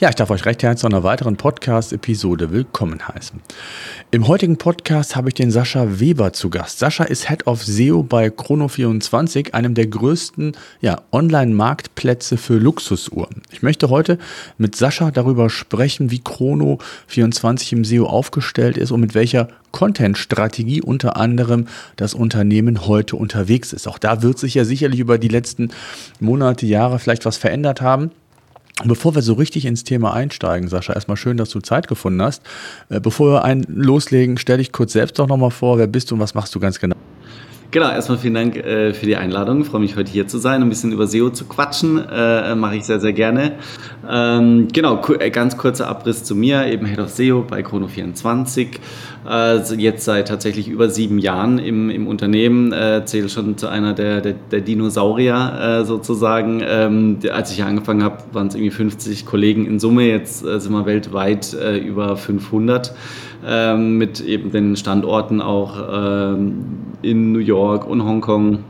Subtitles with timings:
[0.00, 3.40] Ja, ich darf euch recht herzlich zu einer weiteren Podcast-Episode willkommen heißen.
[4.12, 6.78] Im heutigen Podcast habe ich den Sascha Weber zu Gast.
[6.78, 13.42] Sascha ist Head of SEO bei Chrono24, einem der größten ja, Online-Marktplätze für Luxusuhren.
[13.50, 14.18] Ich möchte heute
[14.56, 21.16] mit Sascha darüber sprechen, wie Chrono24 im SEO aufgestellt ist und mit welcher Content-Strategie unter
[21.16, 23.88] anderem das Unternehmen heute unterwegs ist.
[23.88, 25.70] Auch da wird sich ja sicherlich über die letzten
[26.20, 28.12] Monate, Jahre vielleicht was verändert haben.
[28.84, 32.42] Bevor wir so richtig ins Thema einsteigen, Sascha, erstmal schön, dass du Zeit gefunden hast.
[32.88, 35.78] Äh, bevor wir ein loslegen, stell dich kurz selbst doch nochmal vor.
[35.78, 36.96] Wer bist du und was machst du ganz genau?
[37.70, 39.60] Genau, erstmal vielen Dank äh, für die Einladung.
[39.60, 42.02] Ich freue mich heute hier zu sein, ein bisschen über SEO zu quatschen.
[42.10, 43.56] Äh, Mache ich sehr, sehr gerne.
[44.08, 48.68] Ähm, genau, äh, ganz kurzer Abriss zu mir, eben Head of SEO bei Chrono24.
[49.28, 53.92] Äh, jetzt seit tatsächlich über sieben Jahren im, im Unternehmen, äh, zähle schon zu einer
[53.92, 56.62] der, der, der Dinosaurier äh, sozusagen.
[56.66, 60.04] Ähm, als ich angefangen habe, waren es irgendwie 50 Kollegen in Summe.
[60.04, 62.94] Jetzt sind wir weltweit über 500
[63.46, 66.64] ähm, mit eben den Standorten auch ähm,
[67.02, 68.64] in New York und Hongkong.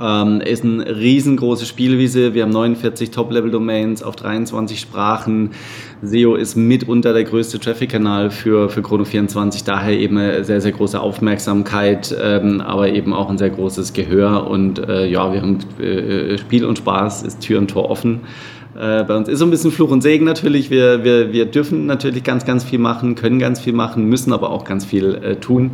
[0.00, 2.34] Ähm, ist eine riesengroße Spielwiese.
[2.34, 5.50] Wir haben 49 Top-Level-Domains auf 23 Sprachen.
[6.02, 10.98] SEO ist mitunter der größte Traffic-Kanal für, für Chrono24, daher eben eine sehr, sehr große
[10.98, 14.48] Aufmerksamkeit, ähm, aber eben auch ein sehr großes Gehör.
[14.50, 18.22] Und äh, ja, wir haben äh, Spiel und Spaß, ist Tür und Tor offen.
[18.74, 20.70] Äh, bei uns ist so ein bisschen Fluch und Segen natürlich.
[20.70, 24.50] Wir, wir, wir dürfen natürlich ganz, ganz viel machen, können ganz viel machen, müssen aber
[24.50, 25.72] auch ganz viel äh, tun,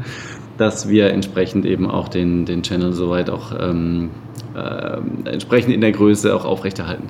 [0.56, 4.10] dass wir entsprechend eben auch den, den Channel soweit auch ähm,
[4.54, 4.98] äh,
[5.30, 7.08] entsprechend in der Größe auch aufrechterhalten.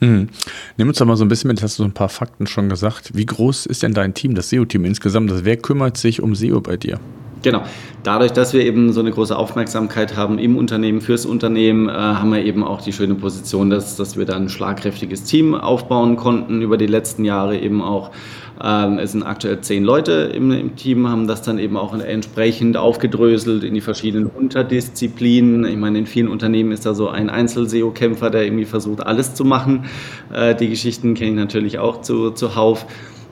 [0.00, 0.28] Mhm.
[0.76, 2.68] Nimm uns doch mal so ein bisschen mit, hast du so ein paar Fakten schon
[2.68, 3.12] gesagt.
[3.14, 5.30] Wie groß ist denn dein Team, das SEO-Team insgesamt?
[5.30, 7.00] Also wer kümmert sich um SEO bei dir?
[7.46, 7.62] Genau.
[8.02, 12.32] Dadurch, dass wir eben so eine große Aufmerksamkeit haben im Unternehmen, fürs Unternehmen, äh, haben
[12.32, 16.60] wir eben auch die schöne Position, dass, dass wir da ein schlagkräftiges Team aufbauen konnten
[16.60, 18.10] über die letzten Jahre eben auch.
[18.60, 22.76] Ähm, es sind aktuell zehn Leute im, im, Team, haben das dann eben auch entsprechend
[22.76, 25.66] aufgedröselt in die verschiedenen Unterdisziplinen.
[25.66, 29.44] Ich meine, in vielen Unternehmen ist da so ein Einzel-SEO-Kämpfer, der irgendwie versucht, alles zu
[29.44, 29.84] machen.
[30.32, 32.86] Äh, die Geschichten kenne ich natürlich auch zu, zuhauf.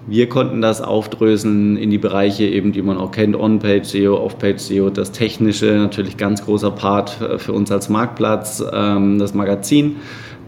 [0.07, 4.59] Wir konnten das aufdröseln in die Bereiche eben, die man auch kennt, On-Page SEO, Off-Page
[4.59, 9.97] SEO, das Technische, natürlich ganz großer Part für uns als Marktplatz, ähm, das Magazin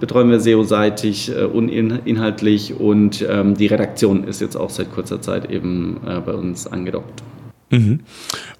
[0.00, 5.20] betreuen wir SEO-seitig äh, und inhaltlich und ähm, die Redaktion ist jetzt auch seit kurzer
[5.20, 7.22] Zeit eben äh, bei uns angedockt.
[7.70, 8.00] Mhm.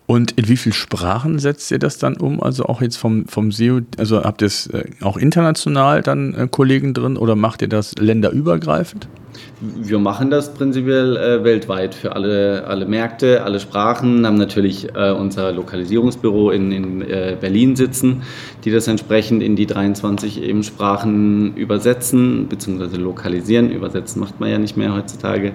[0.07, 2.43] Und in wie vielen Sprachen setzt ihr das dann um?
[2.43, 6.49] Also auch jetzt vom, vom SEO, also habt ihr es äh, auch international dann äh,
[6.51, 9.09] Kollegen drin oder macht ihr das länderübergreifend?
[9.61, 15.11] Wir machen das prinzipiell äh, weltweit für alle, alle Märkte, alle Sprachen, haben natürlich äh,
[15.13, 18.23] unser Lokalisierungsbüro in, in äh, Berlin sitzen,
[18.65, 23.71] die das entsprechend in die 23 eben Sprachen übersetzen, beziehungsweise lokalisieren.
[23.71, 25.53] Übersetzen macht man ja nicht mehr heutzutage.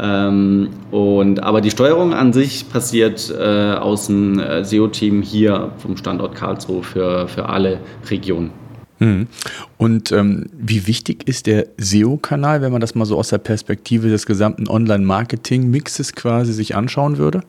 [0.00, 5.96] Ähm, und, aber die Steuerung an sich passiert äh, aus dem äh, SEO-Team hier vom
[5.96, 7.80] Standort Karlsruhe für, für alle
[8.10, 8.59] Regionen.
[9.00, 9.26] Mhm.
[9.78, 14.08] Und ähm, wie wichtig ist der SEO-Kanal, wenn man das mal so aus der Perspektive
[14.08, 17.42] des gesamten Online-Marketing-Mixes quasi sich anschauen würde?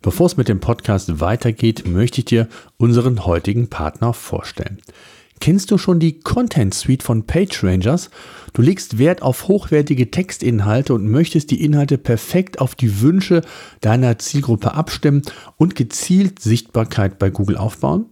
[0.00, 4.78] Bevor es mit dem Podcast weitergeht, möchte ich dir unseren heutigen Partner vorstellen.
[5.40, 8.10] Kennst du schon die Content Suite von PageRangers?
[8.52, 13.42] Du legst Wert auf hochwertige Textinhalte und möchtest die Inhalte perfekt auf die Wünsche
[13.80, 15.22] deiner Zielgruppe abstimmen
[15.56, 18.06] und gezielt Sichtbarkeit bei Google aufbauen?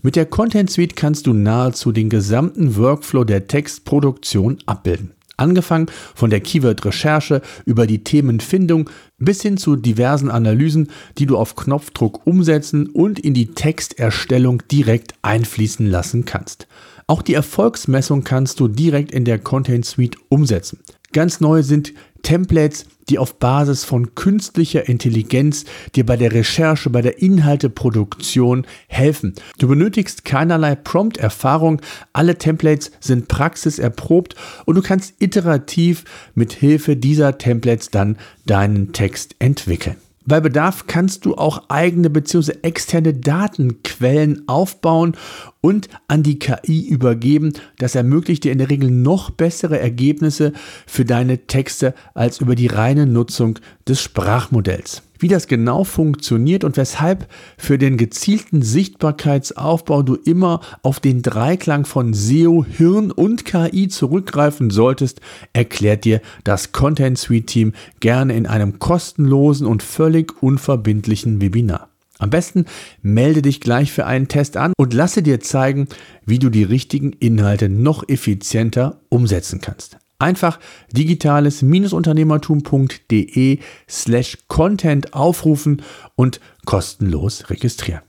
[0.00, 5.10] Mit der Content Suite kannst du nahezu den gesamten Workflow der Textproduktion abbilden.
[5.36, 10.88] Angefangen von der Keyword-Recherche über die Themenfindung bis hin zu diversen Analysen,
[11.18, 16.68] die du auf Knopfdruck umsetzen und in die Texterstellung direkt einfließen lassen kannst.
[17.08, 20.78] Auch die Erfolgsmessung kannst du direkt in der Content Suite umsetzen.
[21.12, 25.64] Ganz neu sind Templates, die auf Basis von künstlicher Intelligenz
[25.94, 29.34] dir bei der Recherche, bei der Inhalteproduktion helfen.
[29.58, 31.80] Du benötigst keinerlei Prompt-Erfahrung,
[32.12, 34.34] alle Templates sind praxiserprobt
[34.64, 38.16] und du kannst iterativ mit Hilfe dieser Templates dann
[38.46, 39.96] deinen Text entwickeln.
[40.28, 42.58] Bei Bedarf kannst du auch eigene bzw.
[42.60, 45.16] externe Datenquellen aufbauen
[45.60, 47.52] und an die KI übergeben.
[47.78, 50.52] Das ermöglicht dir in der Regel noch bessere Ergebnisse
[50.86, 55.02] für deine Texte als über die reine Nutzung des Sprachmodells.
[55.20, 61.86] Wie das genau funktioniert und weshalb für den gezielten Sichtbarkeitsaufbau du immer auf den Dreiklang
[61.86, 65.20] von SEO, Hirn und KI zurückgreifen solltest,
[65.52, 71.87] erklärt dir das Content Suite Team gerne in einem kostenlosen und völlig unverbindlichen Webinar.
[72.18, 72.64] Am besten
[73.00, 75.88] melde dich gleich für einen Test an und lasse dir zeigen,
[76.26, 79.98] wie du die richtigen Inhalte noch effizienter umsetzen kannst.
[80.18, 80.58] Einfach
[80.92, 85.82] digitales-unternehmertum.de slash Content aufrufen
[86.16, 88.02] und kostenlos registrieren.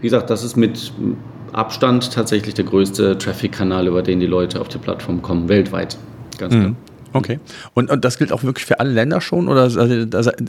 [0.00, 0.92] Wie gesagt, das ist mit
[1.52, 5.96] Abstand tatsächlich der größte Traffic-Kanal, über den die Leute auf die Plattform kommen, weltweit.
[6.36, 6.60] Ganz mhm.
[6.60, 6.74] klar.
[7.12, 7.40] Okay.
[7.74, 9.80] Und, und das gilt auch wirklich für alle Länder schon oder also,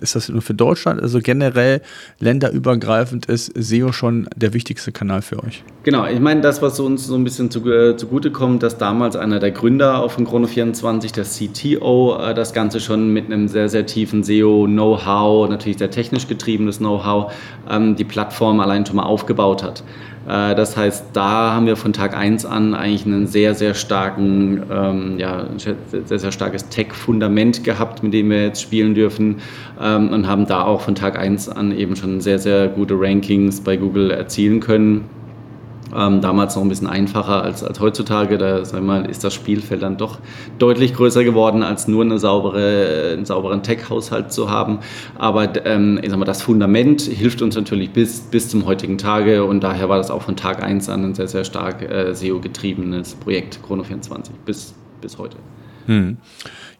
[0.01, 1.01] ist das nur für Deutschland?
[1.01, 1.81] Also generell
[2.19, 5.63] länderübergreifend ist SEO schon der wichtigste Kanal für euch?
[5.83, 9.39] Genau, ich meine, das, was uns so ein bisschen äh, zugute kommt, dass damals einer
[9.39, 14.23] der Gründer von Chrono24, der CTO, äh, das Ganze schon mit einem sehr, sehr tiefen
[14.23, 17.31] SEO-Know-how, natürlich sehr technisch getriebenes Know-how,
[17.69, 19.83] ähm, die Plattform allein schon mal aufgebaut hat.
[20.29, 24.63] Äh, das heißt, da haben wir von Tag 1 an eigentlich einen sehr, sehr starken,
[24.71, 29.37] ähm, ja, sehr, sehr starkes Tech-Fundament gehabt, mit dem wir jetzt spielen dürfen
[29.81, 33.61] ähm, und haben da auch von Tag 1 an eben schon sehr, sehr gute Rankings
[33.61, 35.09] bei Google erzielen können.
[35.95, 38.37] Ähm, damals noch ein bisschen einfacher als, als heutzutage.
[38.37, 40.19] Da sag mal, ist das Spielfeld dann doch
[40.57, 44.79] deutlich größer geworden, als nur eine saubere, einen sauberen Tech-Haushalt zu haben.
[45.17, 49.43] Aber ähm, ich sag mal, das Fundament hilft uns natürlich bis, bis zum heutigen Tage
[49.45, 53.15] und daher war das auch von Tag 1 an ein sehr, sehr stark äh, SEO-getriebenes
[53.15, 55.37] Projekt, Chrono24, bis, bis heute.
[55.85, 56.17] Hm.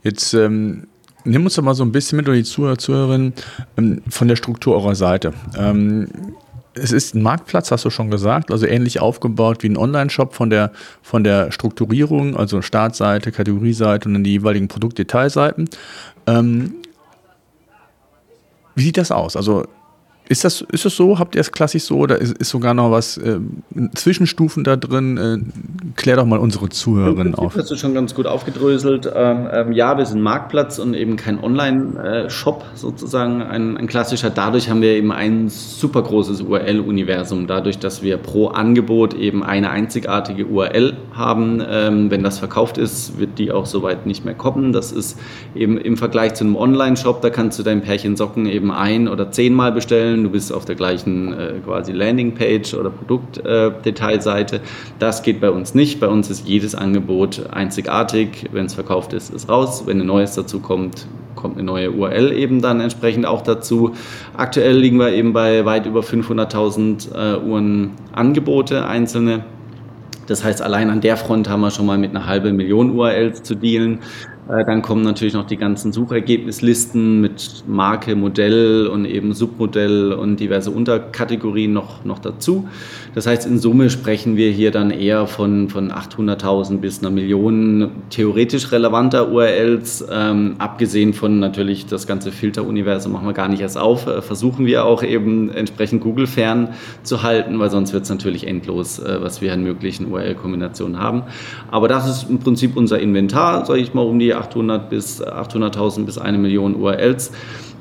[0.03, 0.87] Jetzt ähm
[1.25, 3.33] Nimm uns doch mal so ein bisschen mit, oder die Zuhörer, Zuhörerinnen,
[3.77, 5.33] ähm, von der Struktur eurer Seite.
[6.75, 10.49] Es ist ein Marktplatz, hast du schon gesagt, also ähnlich aufgebaut wie ein Online-Shop von
[10.49, 10.71] der,
[11.01, 15.69] von der Strukturierung, also Startseite, Kategorieseite und dann die jeweiligen Produktdetailseiten.
[16.27, 16.75] Ähm,
[18.75, 19.35] wie sieht das aus?
[19.35, 19.65] Also
[20.29, 21.17] ist das, ist das so?
[21.17, 23.39] Habt ihr es klassisch so oder ist, ist sogar noch was äh,
[23.95, 25.17] Zwischenstufen da drin?
[25.17, 25.39] Äh,
[25.95, 27.55] klär doch mal unsere Zuhörerinnen auf.
[27.55, 29.11] Das hast du schon ganz gut aufgedröselt.
[29.13, 34.29] Ähm, ähm, ja, wir sind Marktplatz und eben kein Online-Shop sozusagen, ein, ein, klassischer.
[34.29, 37.47] Dadurch haben wir eben ein super großes URL-Universum.
[37.47, 41.59] Dadurch, dass wir pro Angebot eben eine einzigartige URL haben.
[41.67, 44.73] Ähm, wenn das verkauft ist, wird die auch soweit nicht mehr kommen.
[44.73, 45.19] Das ist
[45.55, 49.31] eben im Vergleich zu einem Online-Shop, da kannst du dein Pärchen Socken eben ein- oder
[49.31, 54.57] zehnmal bestellen du bist auf der gleichen äh, quasi Landingpage oder Produktdetailseite.
[54.57, 54.61] Äh,
[54.99, 55.99] das geht bei uns nicht.
[55.99, 58.49] Bei uns ist jedes Angebot einzigartig.
[58.51, 59.83] Wenn es verkauft ist, ist raus.
[59.85, 63.93] Wenn ein neues dazu kommt, kommt eine neue URL eben dann entsprechend auch dazu.
[64.35, 69.45] Aktuell liegen wir eben bei weit über 500.000 äh, Uhren Angebote, einzelne.
[70.27, 73.41] Das heißt, allein an der Front haben wir schon mal mit einer halben Million URLs
[73.41, 73.99] zu dealen.
[74.49, 80.39] Äh, dann kommen natürlich noch die ganzen Suchergebnislisten mit Marke, Modell und eben Submodell und
[80.39, 82.67] diverse Unterkategorien noch, noch dazu.
[83.13, 87.91] Das heißt, in Summe sprechen wir hier dann eher von, von 800.000 bis einer Million
[88.09, 90.07] theoretisch relevanter URLs.
[90.11, 94.07] Ähm, abgesehen von natürlich das ganze Filteruniversum machen wir gar nicht erst auf.
[94.07, 96.69] Äh, versuchen wir auch eben entsprechend Google fern
[97.03, 101.23] zu halten, weil sonst wird es natürlich endlos, äh, was wir an möglichen URL-Kombinationen haben.
[101.69, 106.05] Aber das ist im Prinzip unser Inventar, sage ich mal, um die 800 bis 800.000
[106.05, 107.31] bis eine Million URLs,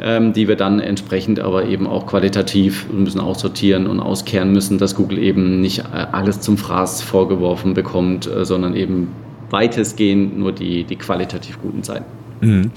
[0.00, 4.94] ähm, die wir dann entsprechend aber eben auch qualitativ müssen aussortieren und auskehren müssen, dass
[4.94, 9.08] Google eben nicht äh, alles zum Fraß vorgeworfen bekommt, äh, sondern eben
[9.50, 12.04] weitestgehend nur die, die qualitativ guten Seiten.
[12.40, 12.70] Mhm.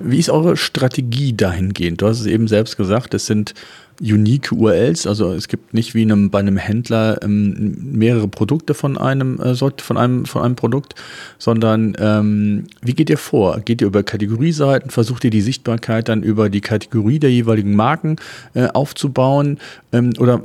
[0.00, 2.02] Wie ist eure Strategie dahingehend?
[2.02, 3.54] Du hast es eben selbst gesagt, es sind
[4.00, 8.98] unique URLs, also es gibt nicht wie einem, bei einem Händler ähm, mehrere Produkte von
[8.98, 10.94] einem, äh, von einem, von einem Produkt,
[11.38, 13.60] sondern ähm, wie geht ihr vor?
[13.60, 18.16] Geht ihr über Kategorieseiten, versucht ihr die Sichtbarkeit dann über die Kategorie der jeweiligen Marken
[18.54, 19.58] äh, aufzubauen
[19.92, 20.42] ähm, oder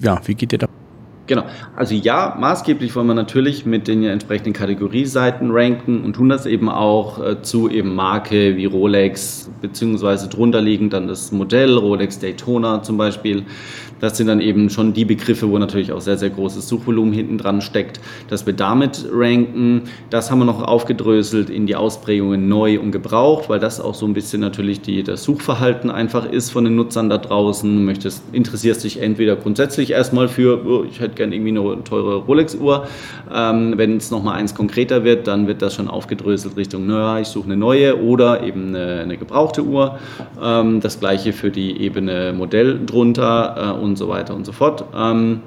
[0.00, 0.68] ja, wie geht ihr da?
[1.26, 1.44] Genau.
[1.74, 6.68] Also ja, maßgeblich wollen wir natürlich mit den entsprechenden Kategorieseiten ranken und tun das eben
[6.68, 12.82] auch äh, zu eben Marke wie Rolex, beziehungsweise drunter liegend dann das Modell, Rolex Daytona
[12.82, 13.44] zum Beispiel.
[14.00, 17.38] Das sind dann eben schon die Begriffe, wo natürlich auch sehr, sehr großes Suchvolumen hinten
[17.38, 19.82] dran steckt, dass wir damit ranken.
[20.10, 24.06] Das haben wir noch aufgedröselt in die Ausprägungen neu und gebraucht, weil das auch so
[24.06, 27.74] ein bisschen natürlich die, das Suchverhalten einfach ist von den Nutzern da draußen.
[27.74, 32.16] Du möchtest, interessierst dich entweder grundsätzlich erstmal für, oh, ich hätte gerne irgendwie eine teure
[32.16, 32.86] Rolex-Uhr.
[33.32, 37.28] Ähm, wenn es nochmal eins konkreter wird, dann wird das schon aufgedröselt Richtung, naja, ich
[37.28, 39.98] suche eine neue oder eben eine, eine gebrauchte Uhr.
[40.42, 43.76] Ähm, das gleiche für die Ebene Modell drunter.
[43.76, 44.84] Äh, und so weiter und so fort.
[44.94, 45.42] Ähm,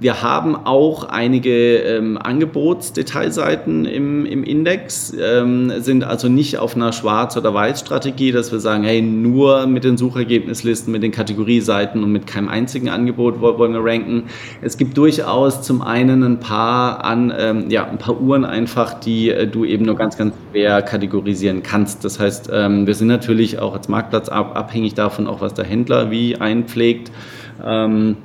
[0.00, 6.92] wir haben auch einige ähm, Angebotsdetailseiten im, im Index, ähm, sind also nicht auf einer
[6.92, 12.12] Schwarz- oder Weiß-Strategie, dass wir sagen, hey, nur mit den Suchergebnislisten, mit den Kategorieseiten und
[12.12, 14.24] mit keinem einzigen Angebot wollen wir ranken.
[14.62, 19.30] Es gibt durchaus zum einen ein paar, an, ähm, ja, ein paar Uhren einfach, die
[19.30, 22.04] äh, du eben nur ganz, ganz schwer kategorisieren kannst.
[22.04, 25.64] Das heißt, ähm, wir sind natürlich auch als Marktplatz ab, abhängig davon, auch was der
[25.64, 27.10] Händler wie einpflegt.
[27.66, 28.18] Ähm,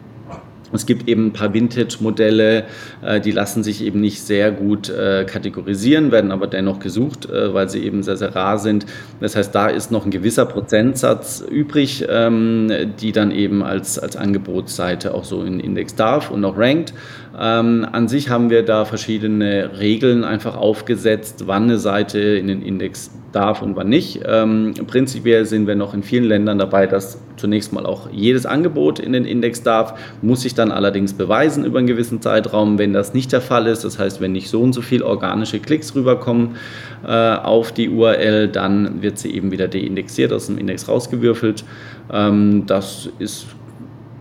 [0.74, 2.66] es gibt eben ein paar Vintage-Modelle,
[3.02, 7.54] äh, die lassen sich eben nicht sehr gut äh, kategorisieren, werden aber dennoch gesucht, äh,
[7.54, 8.86] weil sie eben sehr, sehr rar sind.
[9.20, 14.16] Das heißt, da ist noch ein gewisser Prozentsatz übrig, ähm, die dann eben als, als
[14.16, 16.94] Angebotsseite auch so in Index darf und auch rankt.
[17.40, 22.62] Ähm, an sich haben wir da verschiedene Regeln einfach aufgesetzt, wann eine Seite in den
[22.62, 24.22] Index darf und wann nicht.
[24.28, 29.00] Ähm, prinzipiell sind wir noch in vielen Ländern dabei, dass zunächst mal auch jedes Angebot
[29.00, 32.78] in den Index darf, muss sich dann allerdings beweisen über einen gewissen Zeitraum.
[32.78, 35.60] Wenn das nicht der Fall ist, das heißt, wenn nicht so und so viele organische
[35.60, 36.58] Klicks rüberkommen
[37.06, 41.66] äh, auf die URL, dann wird sie eben wieder deindexiert, aus dem Index rausgewürfelt.
[42.12, 43.48] Ähm, das ist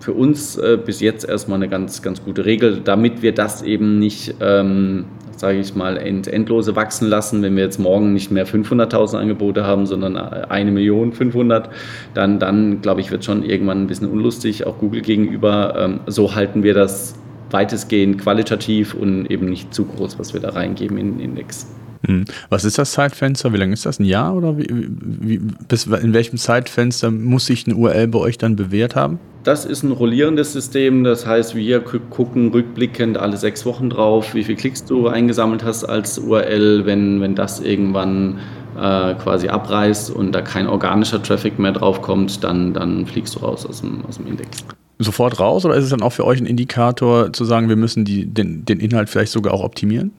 [0.02, 4.00] für uns äh, bis jetzt erstmal eine ganz, ganz gute Regel, damit wir das eben
[4.00, 5.04] nicht, ähm,
[5.36, 7.40] sage ich mal, end, endlose wachsen lassen.
[7.42, 11.70] Wenn wir jetzt morgen nicht mehr 500.000 Angebote haben, sondern eine Million 500,
[12.14, 15.74] dann, dann glaube ich, wird schon irgendwann ein bisschen unlustig, auch Google gegenüber.
[15.78, 17.14] Ähm, so halten wir das
[17.52, 21.68] weitestgehend qualitativ und eben nicht zu groß, was wir da reingeben in den Index.
[22.06, 22.24] Hm.
[22.48, 23.52] Was ist das Zeitfenster?
[23.52, 24.00] Wie lange ist das?
[24.00, 28.38] Ein Jahr oder wie, wie, bis in welchem Zeitfenster muss sich eine URL bei euch
[28.38, 29.18] dann bewährt haben?
[29.44, 34.44] Das ist ein rollierendes System, das heißt, wir gucken rückblickend alle sechs Wochen drauf, wie
[34.44, 38.38] viel Klicks du eingesammelt hast als URL, wenn, wenn das irgendwann
[38.76, 43.66] äh, quasi abreißt und da kein organischer Traffic mehr draufkommt, dann, dann fliegst du raus
[43.66, 44.58] aus dem, aus dem Index
[44.98, 48.04] sofort raus oder ist es dann auch für euch ein Indikator zu sagen, wir müssen
[48.04, 50.12] die, den, den Inhalt vielleicht sogar auch optimieren?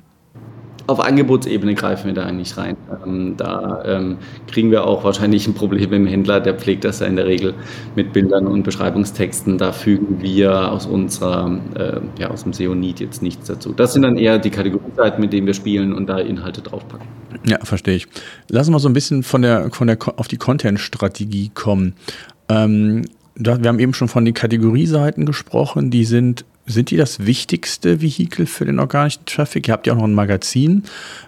[0.87, 2.75] Auf Angebotsebene greifen wir da eigentlich rein.
[3.05, 7.07] Ähm, da ähm, kriegen wir auch wahrscheinlich ein Problem im Händler, der pflegt das ja
[7.07, 7.53] in der Regel
[7.95, 9.57] mit Bildern und Beschreibungstexten.
[9.57, 13.73] Da fügen wir aus unserer, äh, ja, aus dem SEO-Need jetzt nichts dazu.
[13.73, 17.07] Das sind dann eher die Kategorieseiten, mit denen wir spielen und da Inhalte draufpacken.
[17.45, 18.07] Ja, verstehe ich.
[18.49, 21.95] Lass uns mal so ein bisschen von der, von der, auf die Content-Strategie kommen.
[22.49, 28.01] Ähm, wir haben eben schon von den Kategorieseiten gesprochen, die sind sind die das wichtigste
[28.01, 29.67] Vehikel für den organischen Traffic?
[29.67, 30.83] Ihr habt ja auch noch ein Magazin.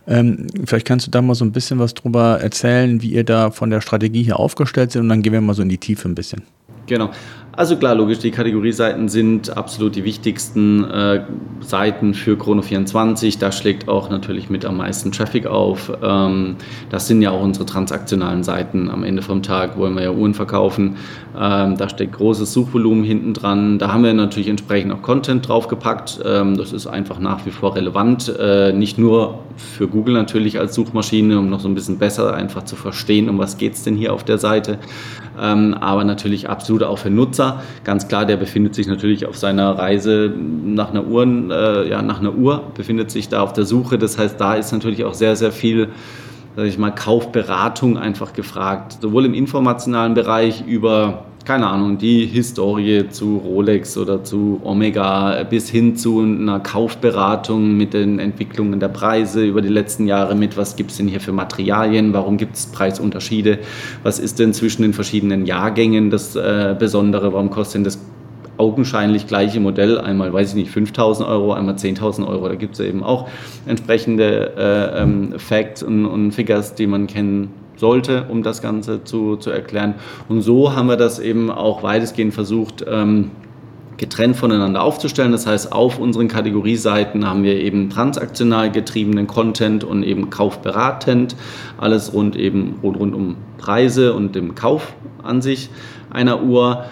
[0.07, 3.51] Ähm, vielleicht kannst du da mal so ein bisschen was drüber erzählen, wie ihr da
[3.51, 6.07] von der Strategie hier aufgestellt seid und dann gehen wir mal so in die Tiefe
[6.07, 6.43] ein bisschen.
[6.87, 7.11] Genau.
[7.57, 11.23] Also klar, logisch, die Kategorieseiten sind absolut die wichtigsten äh,
[11.61, 13.39] Seiten für Chrono24.
[13.39, 15.89] Da schlägt auch natürlich mit am meisten Traffic auf.
[16.03, 16.57] Ähm,
[16.89, 18.89] das sind ja auch unsere transaktionalen Seiten.
[18.89, 20.97] Am Ende vom Tag wollen wir ja Uhren verkaufen.
[21.39, 23.79] Ähm, da steckt großes Suchvolumen hinten dran.
[23.79, 26.19] Da haben wir natürlich entsprechend auch Content draufgepackt.
[26.25, 28.33] Ähm, das ist einfach nach wie vor relevant.
[28.37, 32.63] Äh, nicht nur für Google natürlich als Suchmaschine, um noch so ein bisschen besser einfach
[32.63, 34.77] zu verstehen, um was geht es denn hier auf der Seite.
[35.39, 37.61] Ähm, aber natürlich absolut auch für Nutzer.
[37.83, 40.33] Ganz klar, der befindet sich natürlich auf seiner Reise
[40.65, 43.97] nach einer Uhr, äh, ja, nach einer Uhr, befindet sich da auf der Suche.
[43.97, 45.89] Das heißt, da ist natürlich auch sehr, sehr viel
[46.55, 53.07] sag ich mal, Kaufberatung einfach gefragt, sowohl im informationalen Bereich über keine Ahnung, die Historie
[53.09, 59.45] zu Rolex oder zu Omega bis hin zu einer Kaufberatung mit den Entwicklungen der Preise
[59.45, 62.65] über die letzten Jahre mit, was gibt es denn hier für Materialien, warum gibt es
[62.65, 63.59] Preisunterschiede,
[64.01, 67.99] was ist denn zwischen den verschiedenen Jahrgängen das äh, Besondere, warum kostet denn das
[68.57, 72.79] augenscheinlich gleiche Modell, einmal, weiß ich nicht, 5000 Euro, einmal 10.000 Euro, da gibt es
[72.79, 73.27] eben auch
[73.67, 79.35] entsprechende äh, ähm, Facts und, und Figures, die man kennen sollte, um das Ganze zu,
[79.37, 79.95] zu erklären.
[80.29, 83.31] Und so haben wir das eben auch weitestgehend versucht, ähm,
[83.97, 85.31] getrennt voneinander aufzustellen.
[85.31, 91.35] Das heißt, auf unseren Kategorieseiten haben wir eben transaktional getriebenen Content und eben kaufberatend,
[91.77, 95.69] alles rund eben rund um Preise und dem Kauf an sich
[96.09, 96.85] einer Uhr.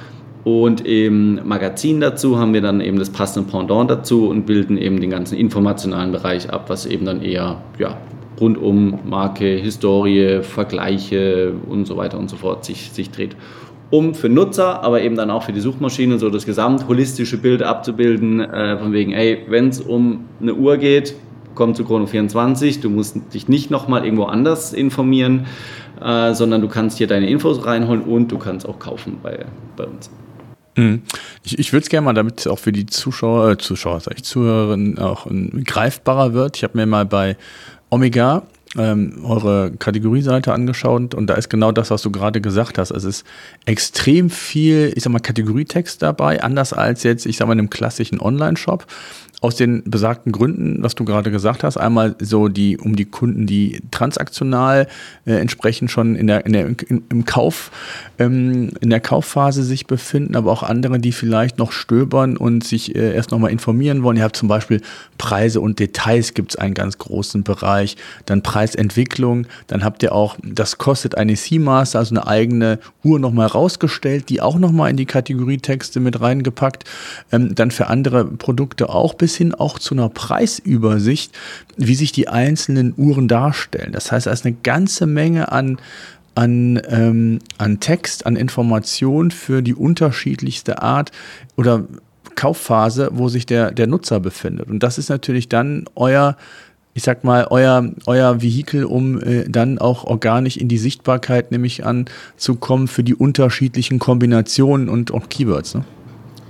[0.44, 5.00] Und im Magazin dazu haben wir dann eben das passende Pendant dazu und bilden eben
[5.00, 7.98] den ganzen informationalen Bereich ab, was eben dann eher ja,
[8.44, 13.36] rund um Marke, Historie, Vergleiche und so weiter und so fort sich, sich dreht.
[13.90, 17.64] Um für Nutzer, aber eben dann auch für die Suchmaschine so das gesamt holistische Bild
[17.64, 21.16] abzubilden, äh, von wegen, ey, wenn es um eine Uhr geht,
[21.56, 25.46] komm zu Chrono24, du musst dich nicht nochmal irgendwo anders informieren,
[26.02, 29.46] äh, sondern du kannst hier deine Infos reinholen und du kannst auch kaufen bei,
[29.78, 30.10] bei uns.
[30.76, 31.04] Mhm.
[31.44, 34.24] Ich, ich würde es gerne mal, damit auch für die Zuschauer, äh, Zuschauer, sag ich,
[34.24, 36.58] Zuhörerinnen auch ein, greifbarer wird.
[36.58, 37.38] Ich habe mir mal bei
[37.94, 38.42] Omega
[38.76, 42.90] ähm, eure Kategorieseite angeschaut und da ist genau das, was du gerade gesagt hast.
[42.90, 43.24] Es ist
[43.66, 47.70] extrem viel, ich sag mal, Kategorietext dabei, anders als jetzt, ich sag mal, in einem
[47.70, 48.88] klassischen Online-Shop
[49.42, 51.76] aus den besagten Gründen, was du gerade gesagt hast.
[51.76, 54.88] Einmal so die, um die Kunden, die transaktional
[55.26, 57.72] äh, entsprechend schon in der, in der, in, im Kauf,
[58.20, 62.96] ähm, in der Kaufphase sich befinden, aber auch andere, die vielleicht noch stöbern und sich
[62.96, 64.16] äh, erst nochmal informieren wollen.
[64.16, 64.82] Ihr habt zum Beispiel
[65.18, 70.38] Preise und Details gibt es einen ganz großen Bereich, dann Preisentwicklung, dann habt ihr auch,
[70.42, 75.06] das kostet eine Seamaster, also eine eigene Uhr nochmal rausgestellt, die auch nochmal in die
[75.06, 76.86] Kategorietexte mit reingepackt,
[77.34, 81.34] ähm, dann für andere Produkte auch bis bis hin auch zu einer Preisübersicht,
[81.76, 83.92] wie sich die einzelnen Uhren darstellen.
[83.92, 85.80] Das heißt, da ist eine ganze Menge an,
[86.36, 91.12] an, ähm, an Text, an Informationen für die unterschiedlichste Art
[91.58, 91.86] oder
[92.36, 94.70] Kaufphase, wo sich der, der Nutzer befindet.
[94.70, 96.38] Und das ist natürlich dann euer,
[96.94, 101.84] ich sag mal, euer, euer Vehikel, um äh, dann auch organisch in die Sichtbarkeit nämlich
[101.84, 105.74] anzukommen für die unterschiedlichen Kombinationen und auch Keywords.
[105.74, 105.86] Ne?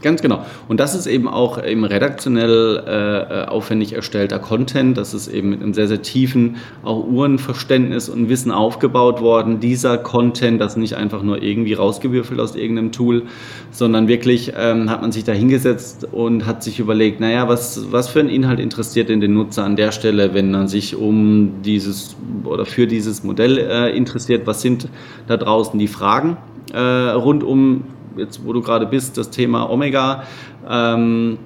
[0.03, 0.45] Ganz genau.
[0.67, 4.97] Und das ist eben auch eben redaktionell äh, aufwendig erstellter Content.
[4.97, 9.61] Das ist eben mit einem sehr, sehr tiefen auch Uhrenverständnis und Wissen aufgebaut worden.
[9.61, 13.23] Dieser Content, das nicht einfach nur irgendwie rausgewürfelt aus irgendeinem Tool,
[13.71, 18.09] sondern wirklich ähm, hat man sich da hingesetzt und hat sich überlegt, naja, was, was
[18.09, 22.17] für ein Inhalt interessiert denn den Nutzer an der Stelle, wenn man sich um dieses
[22.43, 24.47] oder für dieses Modell äh, interessiert?
[24.47, 24.89] Was sind
[25.27, 26.35] da draußen die Fragen
[26.73, 27.85] äh, rund um
[28.17, 30.23] jetzt wo du gerade bist, das Thema Omega.
[30.69, 31.37] Ähm,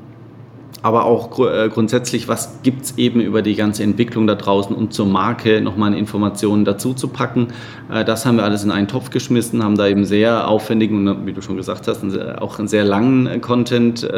[0.87, 4.73] aber auch gr äh, grundsätzlich, was gibt es eben über die ganze Entwicklung da draußen
[4.73, 7.49] und zur Marke nochmal Informationen dazu zu packen.
[7.91, 11.25] Äh, das haben wir alles in einen Topf geschmissen, haben da eben sehr aufwendigen und
[11.25, 12.05] wie du schon gesagt hast,
[12.39, 14.11] auch einen sehr langen äh, Content-Stück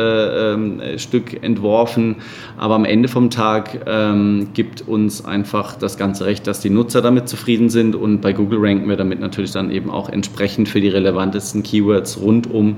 [1.33, 2.17] äh, ähm, entworfen.
[2.59, 7.01] Aber am Ende vom Tag ähm, gibt uns einfach das ganze Recht, dass die Nutzer
[7.01, 10.81] damit zufrieden sind und bei Google ranken wir damit natürlich dann eben auch entsprechend für
[10.81, 12.75] die relevantesten Keywords rund um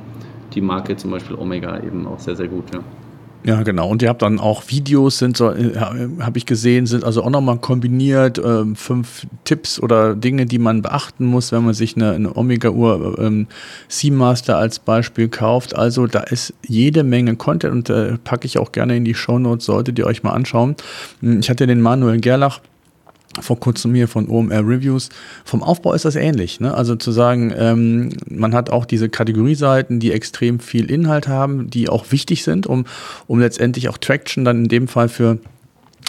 [0.54, 2.74] die Marke, zum Beispiel Omega, eben auch sehr, sehr gut.
[2.74, 2.80] Ja.
[3.44, 3.90] Ja, genau.
[3.90, 7.30] Und ihr habt dann auch Videos, sind so, äh, habe ich gesehen, sind also auch
[7.30, 12.12] nochmal kombiniert, äh, fünf Tipps oder Dinge, die man beachten muss, wenn man sich eine,
[12.12, 13.48] eine Omega-Uhr ähm,
[13.88, 15.76] Seamaster als Beispiel kauft.
[15.76, 19.40] Also da ist jede Menge Content und äh, packe ich auch gerne in die Show
[19.40, 20.76] Notes, solltet ihr euch mal anschauen.
[21.22, 22.60] Hm, ich hatte den Manuel Gerlach
[23.40, 25.10] vor kurzem hier von OMR Reviews.
[25.46, 26.60] Vom Aufbau ist das ähnlich.
[26.60, 26.74] Ne?
[26.74, 31.88] Also zu sagen, ähm, man hat auch diese Kategorieseiten, die extrem viel Inhalt haben, die
[31.88, 32.86] auch wichtig sind, um,
[33.28, 35.40] um letztendlich auch Traction dann in dem Fall für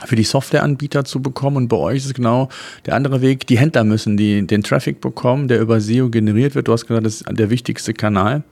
[0.05, 1.57] für die Softwareanbieter zu bekommen.
[1.59, 2.49] Und bei euch ist es genau
[2.87, 3.47] der andere Weg.
[3.47, 6.67] Die Händler müssen die, den Traffic bekommen, der über SEO generiert wird.
[6.67, 8.43] Du hast gesagt, das ist der wichtigste Kanal.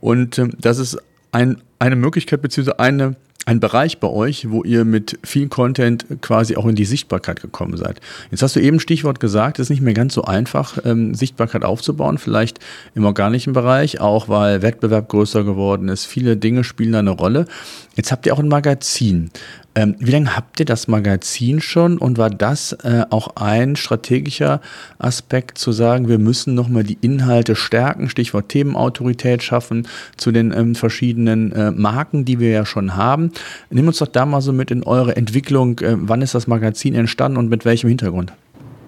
[0.00, 0.96] Und ähm, das ist
[1.32, 6.56] ein, eine Möglichkeit, beziehungsweise eine ein Bereich bei euch, wo ihr mit viel Content quasi
[6.56, 8.00] auch in die Sichtbarkeit gekommen seid.
[8.32, 11.64] Jetzt hast du eben Stichwort gesagt, es ist nicht mehr ganz so einfach, ähm, Sichtbarkeit
[11.64, 12.58] aufzubauen, vielleicht
[12.96, 16.06] im organischen Bereich, auch weil Wettbewerb größer geworden ist.
[16.06, 17.46] Viele Dinge spielen da eine Rolle.
[17.94, 19.30] Jetzt habt ihr auch ein Magazin.
[19.76, 24.62] Ähm, wie lange habt ihr das Magazin schon und war das äh, auch ein strategischer
[24.98, 29.86] Aspekt zu sagen, wir müssen nochmal die Inhalte stärken, Stichwort Themenautorität schaffen
[30.16, 33.32] zu den ähm, verschiedenen äh, Marken, die wir ja schon haben.
[33.68, 35.78] Nimm uns doch da mal so mit in eure Entwicklung.
[35.80, 38.32] Äh, wann ist das Magazin entstanden und mit welchem Hintergrund?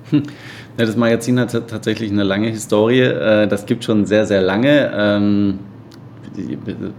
[0.08, 0.22] Hm.
[0.78, 3.00] Ja, das Magazin hat tatsächlich eine lange Historie.
[3.00, 5.58] Äh, das gibt schon sehr, sehr lange.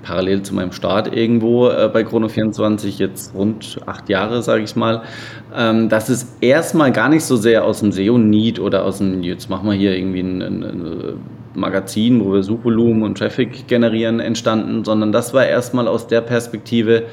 [0.04, 5.04] Parallel zu meinem Start irgendwo äh, bei Chrono24, jetzt rund acht Jahre, sage ich mal,
[5.56, 9.50] ähm, das ist erstmal gar nicht so sehr aus dem SEO-Need oder aus dem, jetzt
[9.50, 11.20] machen wir hier irgendwie ein, ein, ein
[11.56, 17.04] Magazin, wo wir Suchvolumen und Traffic generieren, entstanden, sondern das war erstmal aus der Perspektive,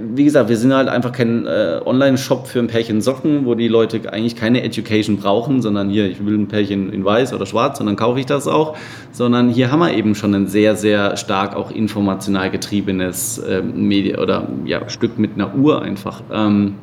[0.00, 3.68] wie gesagt, wir sind halt einfach kein äh, Online-Shop für ein Pärchen Socken, wo die
[3.68, 7.80] Leute eigentlich keine Education brauchen, sondern hier, ich will ein Pärchen in weiß oder schwarz
[7.80, 8.76] und dann kaufe ich das auch,
[9.12, 14.18] sondern hier haben wir eben schon ein sehr, sehr stark auch informational getriebenes äh, Media
[14.18, 16.22] oder ja, Stück mit einer Uhr einfach.
[16.32, 16.74] Ähm,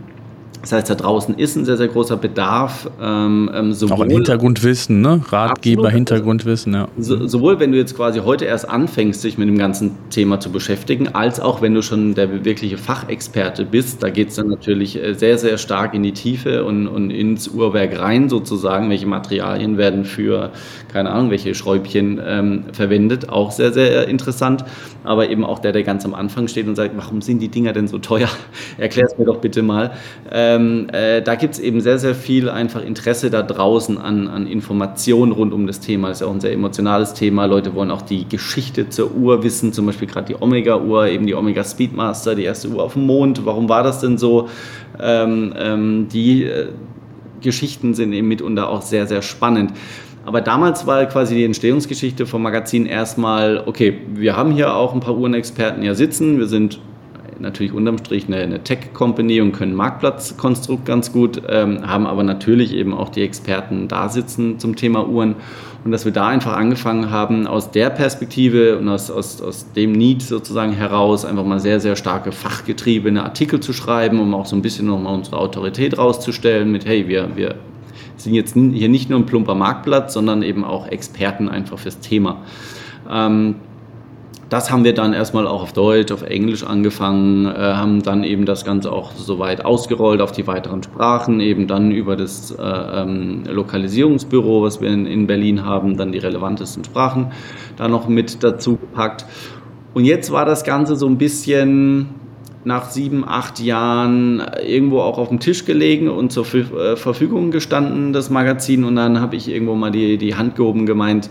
[0.66, 2.90] das heißt, da draußen ist ein sehr, sehr großer Bedarf.
[3.00, 5.22] Ähm, ähm sowohl, Auch ein Hintergrundwissen, ne?
[5.30, 5.92] Ratgeber, absolut.
[5.94, 6.88] Hintergrundwissen, ja.
[6.98, 10.52] So, sowohl wenn du jetzt quasi heute erst anfängst, dich mit dem ganzen Thema zu
[10.52, 14.02] beschäftigen, als auch wenn du schon der wirkliche Fachexperte bist.
[14.02, 17.48] Da geht es dann natürlich äh, sehr, sehr stark in die Tiefe und, und ins
[17.48, 18.90] Uhrwerk rein sozusagen.
[18.90, 20.50] Welche Materialien werden für,
[20.92, 23.30] keine Ahnung, welche Schräubchen ähm, verwendet.
[23.30, 24.66] Auch sehr, sehr interessant.
[25.06, 27.74] Aber eben auch der, der ganz am Anfang steht und sagt, warum sind die Dinger
[27.74, 28.30] denn so teuer?
[28.78, 29.92] Erklär es mir doch bitte mal.
[30.32, 34.48] Ähm, äh, da gibt es eben sehr, sehr viel einfach Interesse da draußen an, an
[34.48, 36.10] Informationen rund um das Thema.
[36.10, 37.46] Das ist ja auch ein sehr emotionales Thema.
[37.46, 41.36] Leute wollen auch die Geschichte zur Uhr wissen, zum Beispiel gerade die Omega-Uhr, eben die
[41.36, 43.46] Omega Speedmaster, die erste Uhr auf dem Mond.
[43.46, 44.50] Warum war das denn so?
[45.00, 46.70] Ähm, ähm, die äh,
[47.42, 49.72] Geschichten sind eben mitunter auch sehr, sehr spannend.
[50.26, 55.00] Aber damals war quasi die Entstehungsgeschichte vom Magazin erstmal, okay, wir haben hier auch ein
[55.00, 56.80] paar Uhrenexperten ja sitzen, wir sind
[57.40, 62.74] natürlich unterm Strich eine, eine Tech-Company und können Marktplatzkonstrukt ganz gut, ähm, haben aber natürlich
[62.74, 65.36] eben auch die Experten da sitzen zum Thema Uhren.
[65.84, 69.92] Und dass wir da einfach angefangen haben, aus der Perspektive und aus, aus, aus dem
[69.92, 74.56] Need sozusagen heraus einfach mal sehr, sehr starke fachgetriebene Artikel zu schreiben, um auch so
[74.56, 77.56] ein bisschen nochmal unsere Autorität rauszustellen mit, hey, wir, wir
[78.18, 82.38] sind jetzt hier nicht nur ein plumper Marktplatz, sondern eben auch Experten einfach fürs Thema.
[83.10, 83.56] Ähm,
[84.50, 88.46] das haben wir dann erstmal auch auf Deutsch, auf Englisch angefangen, äh, haben dann eben
[88.46, 93.44] das Ganze auch soweit ausgerollt auf die weiteren Sprachen, eben dann über das äh, ähm,
[93.50, 97.32] Lokalisierungsbüro, was wir in, in, Berlin haben, dann die relevantesten Sprachen
[97.76, 99.26] da noch mit dazu gepackt.
[99.96, 102.10] Und jetzt war das Ganze so ein bisschen
[102.66, 108.12] nach sieben, acht Jahren irgendwo auch auf dem Tisch gelegen und zur äh, Verfügung gestanden,
[108.12, 108.84] das Magazin.
[108.84, 111.30] Und dann habe ich irgendwo mal die, die Hand gehoben gemeint,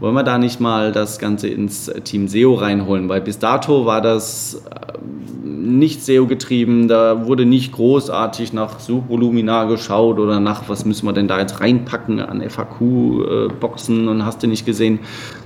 [0.00, 3.08] wollen wir da nicht mal das Ganze ins Team SEO reinholen?
[3.08, 4.98] Weil bis dato war das äh,
[5.44, 11.12] nicht SEO getrieben, da wurde nicht großartig nach Suchvolumina geschaut oder nach, was müssen wir
[11.12, 15.00] denn da jetzt reinpacken an FAQ-Boxen und hast du nicht gesehen,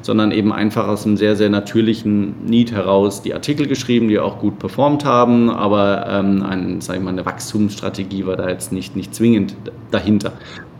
[0.09, 4.39] sondern eben einfach aus einem sehr, sehr natürlichen Need heraus die Artikel geschrieben, die auch
[4.39, 8.97] gut performt haben, aber ähm, ein, sag ich mal, eine Wachstumsstrategie war da jetzt nicht,
[8.97, 9.55] nicht zwingend
[9.91, 10.33] dahinter.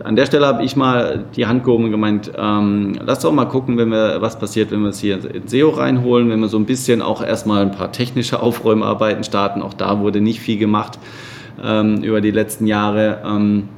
[0.03, 3.45] An der Stelle habe ich mal die Hand gehoben und gemeint, ähm, lass doch mal
[3.45, 6.57] gucken, wenn wir, was passiert, wenn wir es hier in SEO reinholen, wenn wir so
[6.57, 9.61] ein bisschen auch erstmal ein paar technische Aufräumarbeiten starten.
[9.61, 10.99] Auch da wurde nicht viel gemacht
[11.63, 13.21] ähm, über die letzten Jahre.
[13.27, 13.69] Ähm,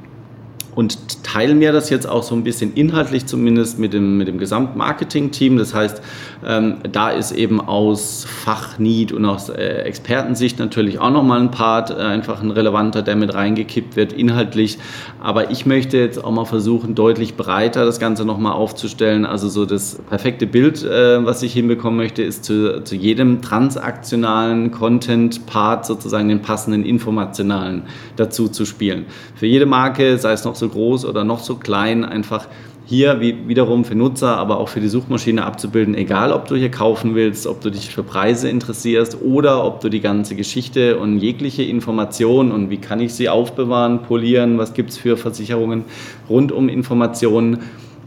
[0.75, 4.37] und teilen mir das jetzt auch so ein bisschen inhaltlich zumindest mit dem, mit dem
[4.37, 5.57] Gesamtmarketing-Team.
[5.57, 6.01] Das heißt,
[6.45, 11.91] ähm, da ist eben aus Fachnied und aus äh, Expertensicht natürlich auch nochmal ein Part,
[11.91, 14.77] äh, einfach ein relevanter, der mit reingekippt wird inhaltlich.
[15.19, 19.25] Aber ich möchte jetzt auch mal versuchen, deutlich breiter das Ganze nochmal aufzustellen.
[19.25, 24.71] Also so das perfekte Bild, äh, was ich hinbekommen möchte, ist zu, zu jedem transaktionalen
[24.71, 27.83] Content-Part sozusagen den passenden informationalen
[28.15, 29.05] dazu zu spielen.
[29.35, 32.47] Für jede Marke, sei es noch so groß oder noch so klein, einfach
[32.91, 36.69] hier wie, wiederum für Nutzer, aber auch für die Suchmaschine abzubilden, egal ob du hier
[36.69, 41.19] kaufen willst, ob du dich für Preise interessierst oder ob du die ganze Geschichte und
[41.19, 45.85] jegliche Information und wie kann ich sie aufbewahren, polieren, was gibt es für Versicherungen
[46.27, 47.59] rund um Informationen,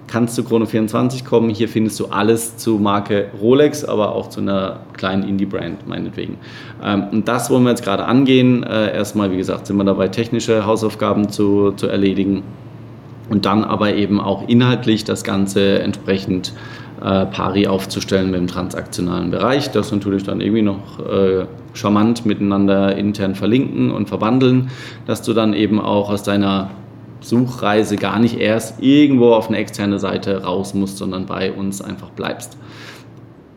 [0.07, 1.49] kannst du Chrono24 kommen.
[1.49, 6.37] Hier findest du alles zu Marke Rolex, aber auch zu einer kleinen Indie-Brand, meinetwegen.
[6.85, 8.63] Ähm, und das wollen wir jetzt gerade angehen.
[8.65, 12.43] Äh, erstmal, wie gesagt, sind wir dabei, technische Hausaufgaben zu, zu erledigen
[13.29, 16.53] und dann aber eben auch inhaltlich das Ganze entsprechend
[17.03, 19.71] äh, pari aufzustellen mit dem transaktionalen Bereich.
[19.71, 24.71] Das natürlich dann irgendwie noch äh, charmant miteinander intern verlinken und verbandeln,
[25.07, 26.71] dass du dann eben auch aus deiner
[27.21, 32.11] Suchreise gar nicht erst irgendwo auf eine externe Seite raus musst, sondern bei uns einfach
[32.11, 32.59] bleibst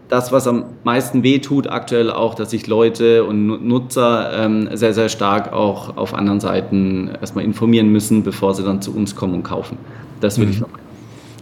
[0.09, 5.09] das, was am meisten wehtut aktuell auch, dass sich Leute und Nutzer ähm, sehr, sehr
[5.09, 9.43] stark auch auf anderen Seiten erstmal informieren müssen, bevor sie dann zu uns kommen und
[9.43, 9.77] kaufen.
[10.21, 10.53] Das würde mhm.
[10.53, 10.87] ich vermeiden.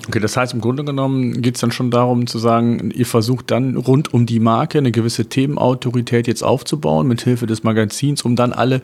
[0.07, 3.49] Okay, das heißt, im Grunde genommen geht es dann schon darum zu sagen, ihr versucht
[3.49, 8.35] dann rund um die Marke eine gewisse Themenautorität jetzt aufzubauen, mit Hilfe des Magazins, um
[8.35, 8.81] dann alle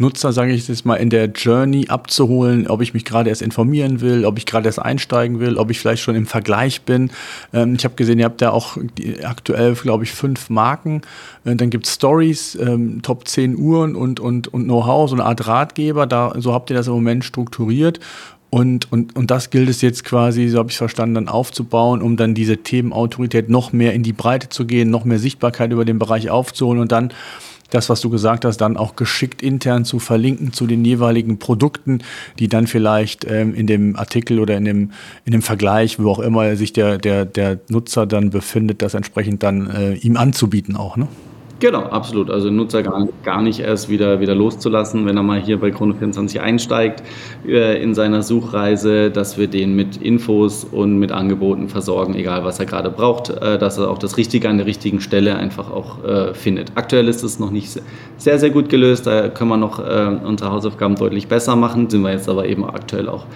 [0.00, 4.00] Nutzer, sage ich jetzt mal, in der Journey abzuholen, ob ich mich gerade erst informieren
[4.00, 7.10] will, ob ich gerade erst einsteigen will, ob ich vielleicht schon im Vergleich bin.
[7.52, 8.78] Ähm, ich habe gesehen, ihr habt ja auch
[9.22, 11.02] aktuell, glaube ich, fünf Marken.
[11.44, 15.24] Äh, dann gibt es Stories, ähm, Top 10 Uhren und, und, und Know-how, so eine
[15.24, 16.06] Art Ratgeber.
[16.06, 18.00] Da, so habt ihr das im Moment strukturiert.
[18.50, 22.16] Und, und, und das gilt es jetzt quasi, so habe ich verstanden, dann aufzubauen, um
[22.16, 26.00] dann diese Themenautorität noch mehr in die Breite zu gehen, noch mehr Sichtbarkeit über den
[26.00, 27.12] Bereich aufzuholen und dann
[27.70, 32.00] das, was du gesagt hast, dann auch geschickt intern zu verlinken zu den jeweiligen Produkten,
[32.38, 34.92] die dann vielleicht ähm, in dem Artikel oder in dem,
[35.24, 39.42] in dem Vergleich, wo auch immer sich der, der, der Nutzer dann befindet, das entsprechend
[39.42, 41.08] dann äh, ihm anzubieten auch, ne?
[41.60, 42.30] Genau, absolut.
[42.30, 46.40] Also Nutzer gar, gar nicht erst wieder, wieder loszulassen, wenn er mal hier bei Chrono24
[46.40, 47.02] einsteigt
[47.46, 52.58] äh, in seiner Suchreise, dass wir den mit Infos und mit Angeboten versorgen, egal was
[52.60, 56.02] er gerade braucht, äh, dass er auch das Richtige an der richtigen Stelle einfach auch
[56.02, 56.72] äh, findet.
[56.76, 57.78] Aktuell ist es noch nicht
[58.16, 62.00] sehr, sehr gut gelöst, da können wir noch äh, unsere Hausaufgaben deutlich besser machen, sind
[62.00, 63.26] wir jetzt aber eben aktuell auch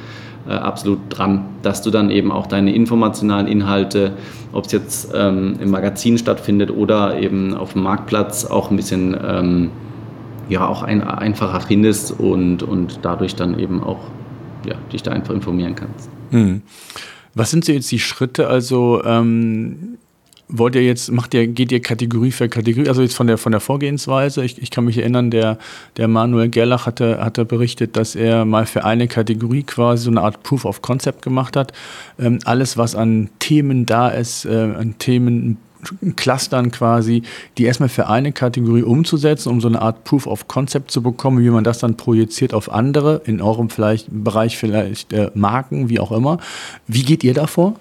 [0.48, 4.12] äh, absolut dran, dass du dann eben auch deine informationalen Inhalte,
[4.52, 9.16] ob es jetzt ähm, im Magazin stattfindet oder eben auf dem Marktplatz, auch ein bisschen
[9.26, 9.70] ähm,
[10.48, 14.00] ja, auch ein, einfacher findest und, und dadurch dann eben auch
[14.66, 16.10] ja, dich da einfach informieren kannst.
[16.30, 16.62] Hm.
[17.34, 18.48] Was sind so jetzt die Schritte?
[18.48, 19.98] Also ähm
[20.48, 23.52] wollt ihr jetzt, macht ihr, geht ihr Kategorie für Kategorie, also jetzt von der, von
[23.52, 25.58] der Vorgehensweise, ich, ich kann mich erinnern, der,
[25.96, 30.22] der Manuel Gerlach hatte, hatte berichtet, dass er mal für eine Kategorie quasi so eine
[30.22, 31.72] Art Proof of Concept gemacht hat.
[32.18, 35.58] Ähm, alles, was an Themen da ist, äh, an Themen,
[36.16, 37.22] Clustern quasi,
[37.58, 41.44] die erstmal für eine Kategorie umzusetzen, um so eine Art Proof of Concept zu bekommen,
[41.44, 46.00] wie man das dann projiziert auf andere, in eurem vielleicht Bereich vielleicht äh, Marken, wie
[46.00, 46.38] auch immer.
[46.86, 47.76] Wie geht ihr davor?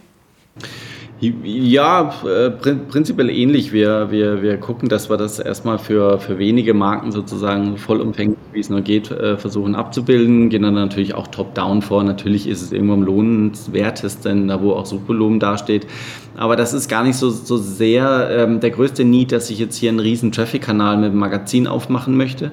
[1.43, 3.71] Ja, äh, prinzipiell ähnlich.
[3.71, 8.59] Wir, wir, wir gucken, dass wir das erstmal für, für wenige Marken sozusagen vollumfänglich, wie
[8.59, 10.49] es nur geht, äh, versuchen abzubilden.
[10.49, 12.03] Gehen dann natürlich auch top-down vor.
[12.03, 15.88] Natürlich ist es irgendwo am lohnenswertesten, da wo auch Suchvolumen dasteht.
[16.36, 19.77] Aber das ist gar nicht so, so sehr ähm, der größte Need, dass ich jetzt
[19.77, 22.51] hier einen riesen Traffic-Kanal mit dem Magazin aufmachen möchte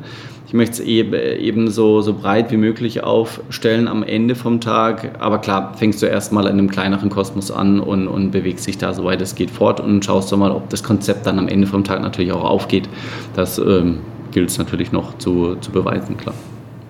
[0.50, 5.12] ich möchte es eben so, so breit wie möglich aufstellen am Ende vom Tag.
[5.20, 8.92] Aber klar, fängst du erstmal in einem kleineren Kosmos an und, und bewegst dich da,
[8.92, 11.84] soweit es geht, fort und schaust du mal, ob das Konzept dann am Ende vom
[11.84, 12.88] Tag natürlich auch aufgeht.
[13.36, 14.00] Das ähm,
[14.32, 16.34] gilt es natürlich noch zu, zu beweisen, klar.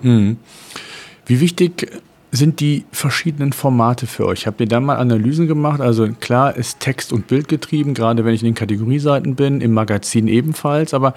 [0.00, 0.38] Hm.
[1.26, 2.00] Wie wichtig
[2.32, 4.46] sind die verschiedenen Formate für euch?
[4.46, 5.82] Habt ihr da mal Analysen gemacht?
[5.82, 9.74] Also klar ist Text und Bild getrieben, gerade wenn ich in den Kategorieseiten bin, im
[9.74, 11.12] Magazin ebenfalls, aber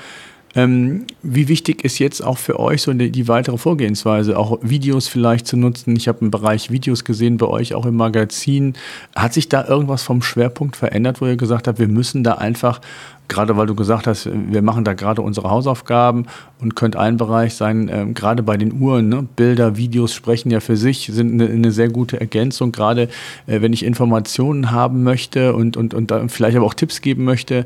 [0.56, 5.08] ähm, wie wichtig ist jetzt auch für euch so die, die, weitere Vorgehensweise, auch Videos
[5.08, 5.96] vielleicht zu nutzen?
[5.96, 8.76] Ich habe einen Bereich Videos gesehen bei euch auch im Magazin.
[9.16, 12.82] Hat sich da irgendwas vom Schwerpunkt verändert, wo ihr gesagt habt, wir müssen da einfach
[13.28, 16.26] gerade weil du gesagt hast, wir machen da gerade unsere Hausaufgaben
[16.60, 19.28] und könnte ein Bereich sein, äh, gerade bei den Uhren, ne?
[19.36, 23.10] Bilder, Videos sprechen ja für sich, sind eine, eine sehr gute Ergänzung, gerade
[23.48, 27.66] äh, wenn ich Informationen haben möchte und, und, und vielleicht aber auch Tipps geben möchte.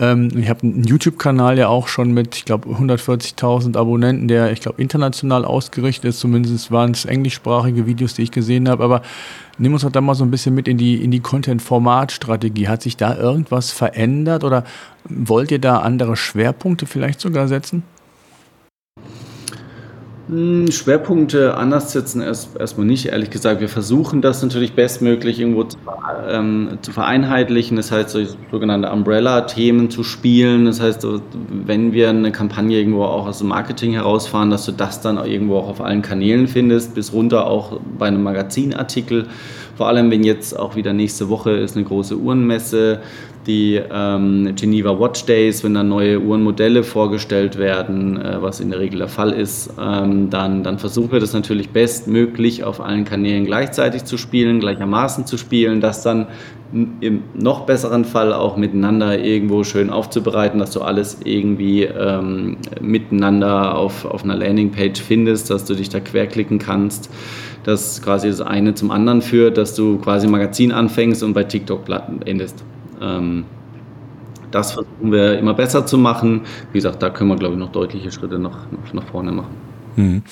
[0.00, 4.60] Ähm, ich habe einen YouTube-Kanal ja auch schon mit, ich glaube, 140.000 Abonnenten, der, ich
[4.60, 9.02] glaube, international ausgerichtet ist, zumindest waren es englischsprachige Videos, die ich gesehen habe, aber
[9.60, 12.68] Nimm uns doch da mal so ein bisschen mit in die, in die Content-Format-Strategie.
[12.68, 14.64] Hat sich da irgendwas verändert oder
[15.04, 17.82] wollt ihr da andere Schwerpunkte vielleicht sogar setzen?
[20.28, 23.62] Hm, Schwerpunkte anders setzen erst, erstmal nicht, ehrlich gesagt.
[23.62, 25.78] Wir versuchen das natürlich bestmöglich irgendwo zu,
[26.28, 27.78] ähm, zu vereinheitlichen.
[27.78, 30.66] Das heißt, so sogenannte Umbrella-Themen zu spielen.
[30.66, 31.06] Das heißt,
[31.50, 35.56] wenn wir eine Kampagne irgendwo auch aus dem Marketing herausfahren, dass du das dann irgendwo
[35.56, 39.28] auch auf allen Kanälen findest, bis runter auch bei einem Magazinartikel.
[39.78, 43.00] Vor allem, wenn jetzt auch wieder nächste Woche ist eine große Uhrenmesse
[43.48, 48.78] die ähm, Geneva Watch Days, wenn dann neue Uhrenmodelle vorgestellt werden, äh, was in der
[48.78, 53.46] Regel der Fall ist, ähm, dann, dann versuchen wir das natürlich bestmöglich auf allen Kanälen
[53.46, 56.26] gleichzeitig zu spielen, gleichermaßen zu spielen, das dann
[57.00, 63.78] im noch besseren Fall auch miteinander irgendwo schön aufzubereiten, dass du alles irgendwie ähm, miteinander
[63.78, 67.10] auf, auf einer Landingpage findest, dass du dich da querklicken kannst,
[67.64, 71.44] dass quasi das eine zum anderen führt, dass du quasi ein Magazin anfängst und bei
[71.44, 71.84] TikTok
[72.26, 72.62] endest.
[73.00, 73.44] Ähm,
[74.50, 76.42] das versuchen wir immer besser zu machen.
[76.72, 79.54] Wie gesagt, da können wir, glaube ich, noch deutliche Schritte nach, nach, vorne machen.
[79.96, 80.22] Hm.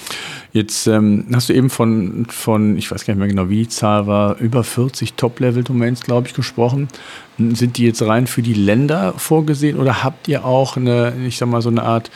[0.53, 3.69] Jetzt ähm, hast du eben von, von, ich weiß gar nicht mehr genau, wie die
[3.69, 6.89] Zahl war, über 40 Top-Level-Domains, glaube ich, gesprochen.
[7.37, 11.49] Sind die jetzt rein für die Länder vorgesehen oder habt ihr auch eine, ich sag
[11.49, 12.11] mal, so eine Art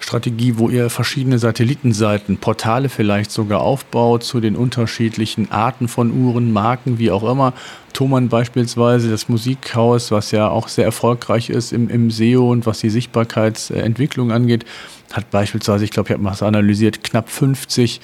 [0.00, 6.52] Strategie, wo ihr verschiedene Satellitenseiten, Portale vielleicht sogar aufbaut zu den unterschiedlichen Arten von Uhren,
[6.52, 7.52] Marken, wie auch immer.
[7.92, 12.80] Thomann beispielsweise, das Musikhaus, was ja auch sehr erfolgreich ist im, im SEO und was
[12.80, 14.64] die Sichtbarkeitsentwicklung angeht,
[15.12, 18.00] hat beispielsweise, ich glaube, ich habe mal analysiert, knapp 50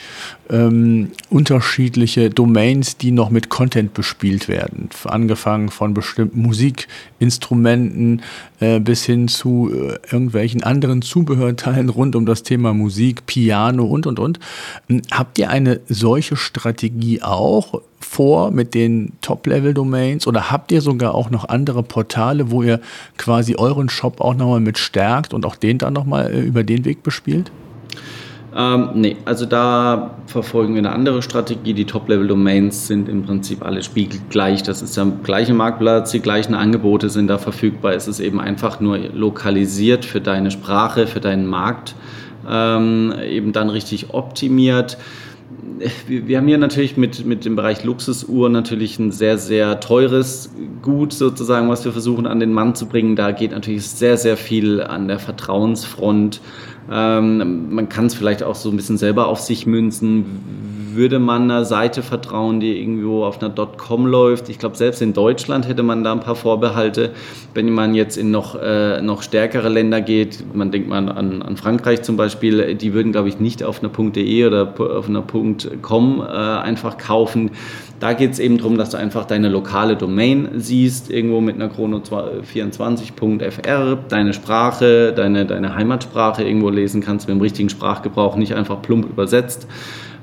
[0.50, 4.88] ähm, unterschiedliche Domains, die noch mit Content bespielt werden.
[5.04, 8.22] Angefangen von bestimmten Musikinstrumenten
[8.60, 14.06] äh, bis hin zu äh, irgendwelchen anderen Zubehörteilen rund um das Thema Musik, Piano und,
[14.06, 14.40] und, und.
[14.88, 17.82] Hm, habt ihr eine solche Strategie auch?
[17.98, 22.80] vor mit den Top-Level-Domains oder habt ihr sogar auch noch andere Portale, wo ihr
[23.16, 26.84] quasi euren Shop auch nochmal mit stärkt und auch den dann nochmal äh, über den
[26.84, 27.50] Weg bespielt?
[28.56, 31.74] Ähm, nee, also da verfolgen wir eine andere Strategie.
[31.74, 34.62] Die Top-Level-Domains sind im Prinzip alle spiegelgleich.
[34.62, 37.92] Das ist der gleiche Marktplatz, die gleichen Angebote sind da verfügbar.
[37.92, 41.94] Es ist eben einfach nur lokalisiert für deine Sprache, für deinen Markt,
[42.48, 44.96] ähm, eben dann richtig optimiert
[46.06, 50.50] wir haben hier natürlich mit, mit dem Bereich Luxusuhren natürlich ein sehr, sehr teures
[50.82, 53.16] Gut sozusagen, was wir versuchen an den Mann zu bringen.
[53.16, 56.40] Da geht natürlich sehr, sehr viel an der Vertrauensfront.
[56.90, 61.42] Ähm, man kann es vielleicht auch so ein bisschen selber auf sich münzen würde man
[61.42, 64.48] einer Seite vertrauen, die irgendwo auf einer .com läuft.
[64.48, 67.10] Ich glaube, selbst in Deutschland hätte man da ein paar Vorbehalte.
[67.54, 71.56] Wenn man jetzt in noch, äh, noch stärkere Länder geht, man denkt mal an, an
[71.56, 75.24] Frankreich zum Beispiel, die würden, glaube ich, nicht auf einer .de oder auf einer
[75.82, 77.50] .com äh, einfach kaufen.
[77.98, 81.68] Da geht es eben darum, dass du einfach deine lokale Domain siehst, irgendwo mit einer
[81.68, 88.82] Chrono24.fr, deine Sprache, deine, deine Heimatsprache irgendwo lesen kannst, mit dem richtigen Sprachgebrauch, nicht einfach
[88.82, 89.66] plump übersetzt,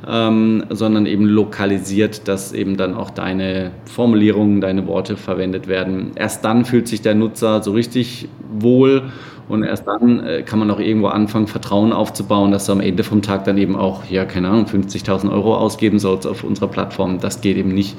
[0.07, 6.11] ähm, sondern eben lokalisiert, dass eben dann auch deine Formulierungen, deine Worte verwendet werden.
[6.15, 9.03] Erst dann fühlt sich der Nutzer so richtig wohl
[9.49, 13.03] und erst dann äh, kann man auch irgendwo anfangen, Vertrauen aufzubauen, dass du am Ende
[13.03, 17.19] vom Tag dann eben auch, ja, keine Ahnung, 50.000 Euro ausgeben sollst auf unserer Plattform.
[17.19, 17.97] Das geht eben nicht,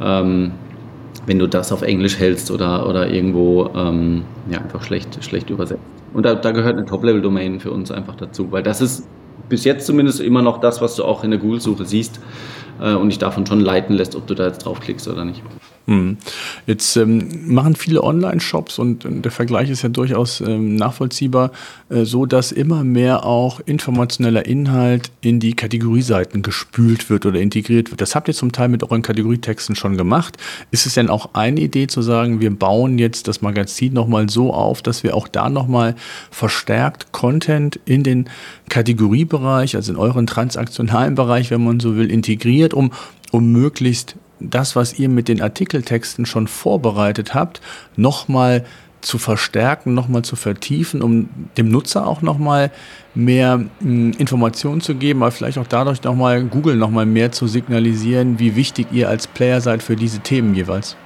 [0.00, 0.52] ähm,
[1.26, 5.82] wenn du das auf Englisch hältst oder, oder irgendwo ähm, ja, einfach schlecht, schlecht übersetzt.
[6.12, 9.06] Und da, da gehört eine Top-Level-Domain für uns einfach dazu, weil das ist
[9.52, 12.20] bis jetzt zumindest immer noch das, was du auch in der Google-Suche siehst
[12.80, 15.42] äh, und dich davon schon leiten lässt, ob du da jetzt draufklickst oder nicht.
[15.86, 16.16] Hm.
[16.66, 21.50] Jetzt ähm, machen viele Online-Shops und, der Vergleich ist ja durchaus ähm, nachvollziehbar,
[21.88, 27.90] äh, so dass immer mehr auch informationeller Inhalt in die Kategorieseiten gespült wird oder integriert
[27.90, 28.00] wird.
[28.00, 30.36] Das habt ihr zum Teil mit euren Kategorietexten schon gemacht.
[30.70, 34.54] Ist es denn auch eine Idee zu sagen, wir bauen jetzt das Magazin nochmal so
[34.54, 35.96] auf, dass wir auch da nochmal
[36.30, 38.30] verstärkt Content in den
[38.68, 42.92] Kategoriebereich, also in euren transaktionalen Bereich, wenn man so will, integriert, um
[43.32, 44.14] um möglichst
[44.50, 47.60] das, was ihr mit den Artikeltexten schon vorbereitet habt,
[47.96, 48.64] nochmal
[49.02, 52.70] zu verstärken, nochmal zu vertiefen, um dem Nutzer auch nochmal
[53.14, 57.46] mehr mh, hm, Informationen zu geben, aber vielleicht auch dadurch nochmal Google nochmal mehr zu
[57.46, 60.96] signalisieren, wie wichtig ihr als Player seid für diese Themen jeweils.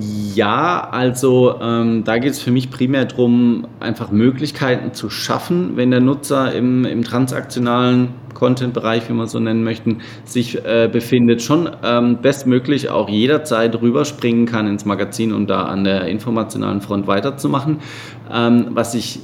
[0.00, 5.90] Ja, also ähm, da geht es für mich primär darum, einfach Möglichkeiten zu schaffen, wenn
[5.90, 11.70] der Nutzer im, im transaktionalen Content-Bereich, wie man so nennen möchten, sich äh, befindet, schon
[11.84, 17.78] ähm, bestmöglich auch jederzeit rüberspringen kann ins Magazin und da an der informationalen Front weiterzumachen.
[18.32, 19.20] Ähm, was ich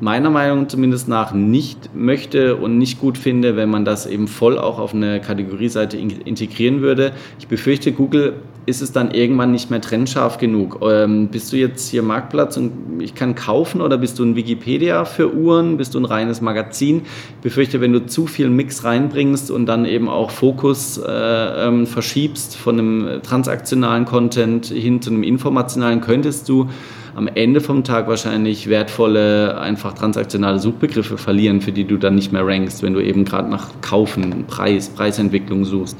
[0.00, 4.58] meiner Meinung zumindest nach nicht möchte und nicht gut finde, wenn man das eben voll
[4.58, 7.12] auch auf eine Kategorieseite integrieren würde.
[7.38, 8.34] Ich befürchte, Google
[8.66, 10.80] ist es dann irgendwann nicht mehr trennscharf genug.
[10.82, 15.04] Ähm, bist du jetzt hier Marktplatz und ich kann kaufen oder bist du ein Wikipedia
[15.04, 15.76] für Uhren?
[15.76, 17.02] Bist du ein reines Magazin?
[17.36, 21.86] Ich befürchte, wenn du zu viel Mix reinbringst und dann eben auch Fokus äh, ähm,
[21.86, 26.68] verschiebst von einem transaktionalen Content hin zu einem informationalen, könntest du
[27.14, 32.32] am Ende vom Tag wahrscheinlich wertvolle, einfach transaktionale Suchbegriffe verlieren, für die du dann nicht
[32.32, 35.96] mehr rankst, wenn du eben gerade nach Kaufen, Preis, Preisentwicklung suchst.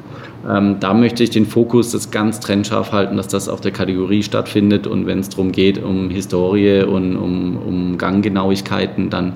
[0.48, 4.22] Ähm, da möchte ich den Fokus das ganz trennscharf halten, dass das auf der Kategorie
[4.22, 9.34] stattfindet und wenn es darum geht, um Historie und um, um Ganggenauigkeiten, dann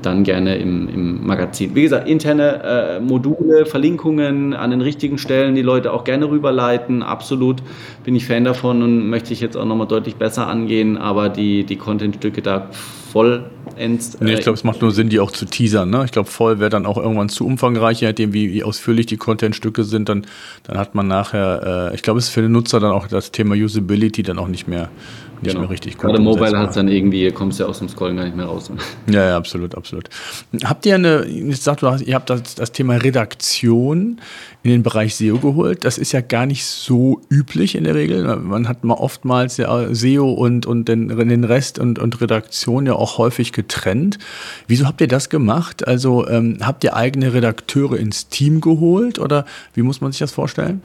[0.00, 1.74] dann gerne im, im Magazin.
[1.74, 7.02] Wie gesagt, interne äh, Module, Verlinkungen an den richtigen Stellen, die Leute auch gerne rüberleiten.
[7.02, 7.62] Absolut
[8.04, 11.64] bin ich Fan davon und möchte ich jetzt auch nochmal deutlich besser angehen, aber die,
[11.64, 12.70] die Content-Stücke da
[13.82, 14.20] vollends.
[14.20, 15.90] Nee, ich glaube, es macht nur Sinn, die auch zu teasern.
[15.90, 16.04] Ne?
[16.04, 19.16] Ich glaube, voll wäre dann auch irgendwann zu umfangreich, je nachdem, wie, wie ausführlich die
[19.16, 20.08] Content-Stücke sind.
[20.08, 20.26] Dann,
[20.64, 23.30] dann hat man nachher, äh, ich glaube, es ist für den Nutzer dann auch das
[23.32, 24.88] Thema Usability dann auch nicht mehr
[25.42, 25.62] nicht genau.
[25.62, 28.24] mehr richtig Gerade Mobile hat es dann irgendwie, kommst du ja aus dem Scrollen gar
[28.24, 28.70] nicht mehr raus.
[29.10, 30.08] Ja, ja, absolut, absolut.
[30.64, 34.20] Habt ihr eine, ich sag, du hast, ihr habt das, das Thema Redaktion
[34.62, 35.84] in den Bereich SEO geholt.
[35.84, 38.36] Das ist ja gar nicht so üblich in der Regel.
[38.36, 42.94] Man hat mal oftmals ja SEO und, und den, den Rest und, und Redaktion ja
[42.94, 44.18] auch häufig getrennt.
[44.68, 45.86] Wieso habt ihr das gemacht?
[45.86, 50.32] Also ähm, habt ihr eigene Redakteure ins Team geholt oder wie muss man sich das
[50.32, 50.80] vorstellen?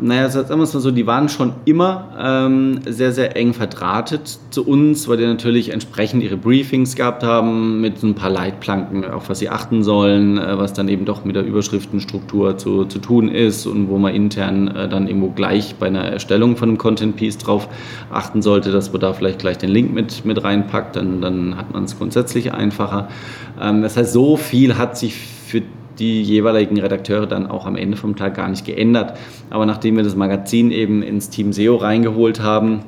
[0.00, 4.38] Naja, sagen wir es mal so, die waren schon immer ähm, sehr, sehr eng verdrahtet
[4.50, 9.28] zu uns, weil die natürlich entsprechend ihre Briefings gehabt haben mit ein paar Leitplanken, auf
[9.28, 13.28] was sie achten sollen, äh, was dann eben doch mit der Überschriftenstruktur zu, zu tun
[13.28, 17.16] ist und wo man intern äh, dann irgendwo gleich bei einer Erstellung von einem Content
[17.16, 17.68] Piece drauf
[18.10, 21.72] achten sollte, dass man da vielleicht gleich den Link mit, mit reinpackt, dann, dann hat
[21.72, 23.08] man es grundsätzlich einfacher.
[23.60, 25.62] Ähm, das heißt, so viel hat sich für
[25.98, 29.16] die jeweiligen Redakteure dann auch am Ende vom Tag gar nicht geändert.
[29.50, 32.80] Aber nachdem wir das Magazin eben ins Team SEO reingeholt haben,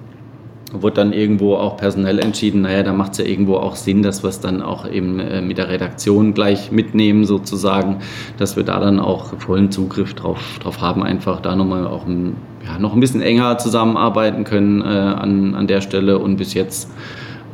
[0.73, 4.23] wurde dann irgendwo auch personell entschieden, naja, da macht es ja irgendwo auch Sinn, dass
[4.23, 7.99] wir es dann auch eben äh, mit der Redaktion gleich mitnehmen sozusagen,
[8.39, 12.37] dass wir da dann auch vollen Zugriff drauf, drauf haben, einfach da nochmal auch ein,
[12.65, 16.91] ja, noch ein bisschen enger zusammenarbeiten können äh, an, an der Stelle und bis jetzt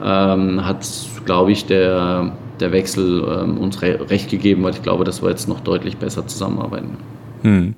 [0.02, 0.86] ähm, hat,
[1.26, 5.30] glaube ich, der der Wechsel ähm, uns re recht gegeben, weil ich glaube, dass wir
[5.30, 6.96] jetzt noch deutlich besser zusammenarbeiten.
[7.42, 7.74] Hm.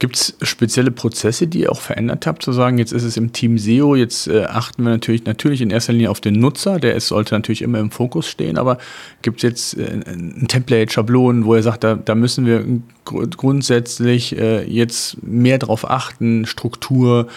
[0.00, 3.32] Gibt es spezielle Prozesse, die ihr auch verändert habt, zu sagen, jetzt ist es im
[3.32, 6.96] Team SEO, jetzt äh, achten wir natürlich, natürlich in erster Linie auf den Nutzer, der
[6.96, 8.78] ist, sollte natürlich immer im Fokus stehen, aber
[9.22, 12.64] gibt es jetzt äh, ein Template, Schablonen, wo ihr sagt, da, da müssen wir
[13.04, 17.28] grundsätzlich äh, jetzt mehr drauf achten, Struktur,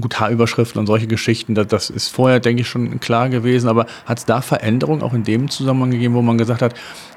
[0.00, 3.86] gut Haarüberschriften und solche Geschichten, das, das ist vorher, denke ich, schon klar gewesen, aber
[4.06, 6.74] hat es da Veränderungen auch in dem Zusammenhang gegeben, wo man gesagt hat,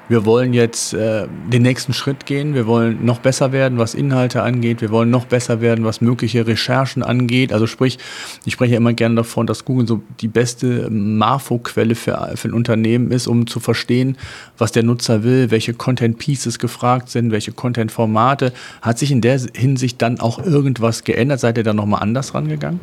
[0.08, 4.42] wir wollen jetzt äh, den nächsten Schritt gehen, wir wollen noch besser werden, was Inhalte
[4.42, 7.52] angeht, wir wollen noch besser werden, was mögliche Recherchen angeht.
[7.52, 7.98] Also sprich,
[8.44, 12.54] ich spreche ja immer gerne davon, dass Google so die beste Marfo-Quelle für, für ein
[12.54, 14.16] Unternehmen ist, um zu verstehen,
[14.58, 18.52] was der Nutzer will, welche Content-Pieces gefragt sind, welche Content-Formate.
[18.82, 21.40] Hat sich in der Hinsicht dann auch irgendwas geändert?
[21.40, 22.80] Seid ihr da nochmal anders rangegangen?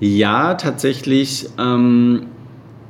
[0.00, 1.48] Ja, tatsächlich.
[1.58, 2.26] Ähm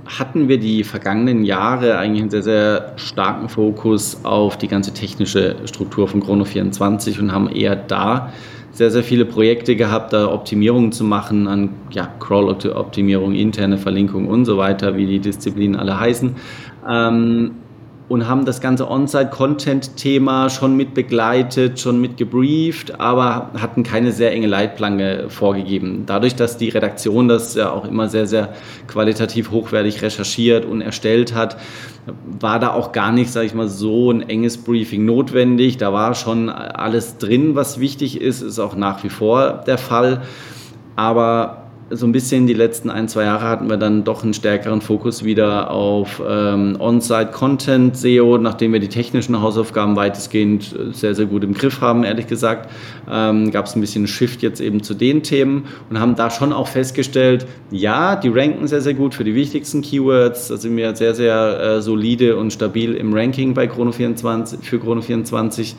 [0.09, 5.57] hatten wir die vergangenen Jahre eigentlich einen sehr, sehr starken Fokus auf die ganze technische
[5.66, 8.33] Struktur von Chrono24 und haben eher da
[8.72, 14.45] sehr, sehr viele Projekte gehabt, da Optimierungen zu machen an ja, Crawl-Optimierung, interne Verlinkung und
[14.45, 16.37] so weiter, wie die Disziplinen alle heißen.
[16.89, 17.51] Ähm,
[18.09, 24.32] und haben das ganze On-Site-Content-Thema schon mit begleitet, schon mit gebrieft, aber hatten keine sehr
[24.32, 26.04] enge Leitplanke vorgegeben.
[26.06, 28.54] Dadurch, dass die Redaktion das ja auch immer sehr, sehr
[28.86, 31.59] qualitativ hochwertig recherchiert und erstellt hat,
[32.40, 35.76] war da auch gar nicht, sage ich mal, so ein enges Briefing notwendig.
[35.76, 40.22] Da war schon alles drin, was wichtig ist, ist auch nach wie vor der Fall.
[40.96, 44.82] Aber so ein bisschen die letzten ein, zwei Jahre hatten wir dann doch einen stärkeren
[44.82, 51.26] Fokus wieder auf ähm, On-Site-Content, SEO, nachdem wir die technischen Hausaufgaben weitestgehend äh, sehr, sehr
[51.26, 52.70] gut im Griff haben, ehrlich gesagt,
[53.11, 56.53] ähm, gab es ein bisschen Shift jetzt eben zu den Themen und haben da schon
[56.53, 60.95] auch festgestellt, ja, die ranken sehr, sehr gut für die wichtigsten Keywords, da sind wir
[60.95, 65.74] sehr, sehr äh, solide und stabil im Ranking bei Chrono24, für Chrono24.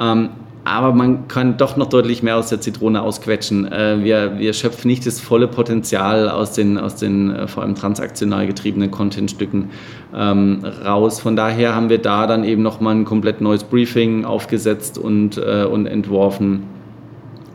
[0.00, 0.30] Ähm,
[0.64, 3.70] aber man kann doch noch deutlich mehr aus der Zitrone ausquetschen.
[3.70, 7.74] Äh, wir, wir schöpfen nicht das volle Potenzial aus den, aus den äh, vor allem
[7.74, 9.70] transaktional getriebenen Contentstücken
[10.14, 11.20] ähm, raus.
[11.20, 15.64] Von daher haben wir da dann eben nochmal ein komplett neues Briefing aufgesetzt und, äh,
[15.64, 16.64] und entworfen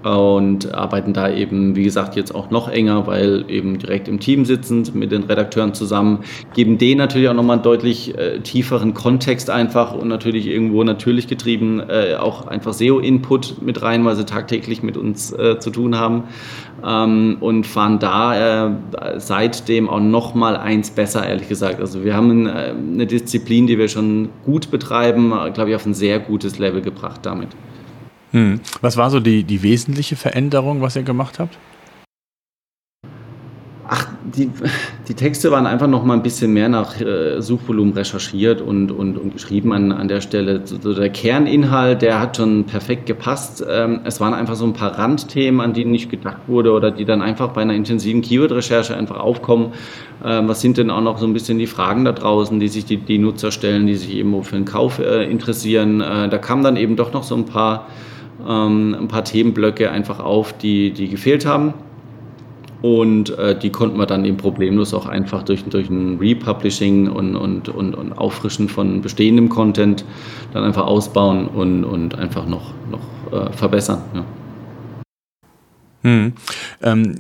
[0.04, 4.46] und arbeiten da eben, wie gesagt, jetzt auch noch enger, weil eben direkt im Team
[4.46, 6.20] sitzend mit den Redakteuren zusammen,
[6.54, 11.28] geben denen natürlich auch nochmal einen deutlich äh, tieferen Kontext einfach und natürlich irgendwo natürlich
[11.28, 15.98] getrieben äh, auch einfach SEO-Input mit rein, weil sie tagtäglich mit uns äh, zu tun
[15.98, 16.24] haben
[16.86, 18.72] ähm, und fahren da äh,
[19.18, 21.80] seitdem auch nochmal eins besser, ehrlich gesagt.
[21.80, 25.94] Also wir haben äh, eine Disziplin, die wir schon gut betreiben, glaube ich, auf ein
[25.94, 27.50] sehr gutes Level gebracht damit.
[28.32, 28.60] Hm.
[28.82, 31.58] Was war so die, die wesentliche Veränderung, was ihr gemacht habt?
[33.90, 34.50] Ach, die,
[35.08, 39.18] die Texte waren einfach noch mal ein bisschen mehr nach äh, Suchvolumen recherchiert und, und,
[39.18, 40.62] und geschrieben an, an der Stelle.
[40.66, 43.64] So, der Kerninhalt, der hat schon perfekt gepasst.
[43.70, 47.06] Ähm, es waren einfach so ein paar Randthemen, an die nicht gedacht wurde oder die
[47.06, 49.72] dann einfach bei einer intensiven Keyword-Recherche einfach aufkommen.
[50.26, 52.84] Ähm, was sind denn auch noch so ein bisschen die Fragen da draußen, die sich
[52.84, 56.02] die, die Nutzer stellen, die sich eben für den Kauf äh, interessieren?
[56.02, 57.88] Äh, da kamen dann eben doch noch so ein paar
[58.46, 61.74] ähm, ein paar Themenblöcke einfach auf, die, die gefehlt haben.
[62.82, 67.36] Und äh, die konnten wir dann eben problemlos auch einfach durch, durch ein Republishing und,
[67.36, 70.06] und, und, und Auffrischen von bestehendem Content
[70.54, 74.02] dann einfach ausbauen und, und einfach noch, noch äh, verbessern.
[74.14, 74.26] Ja.
[76.04, 76.34] Hm.
[76.84, 77.16] Ähm,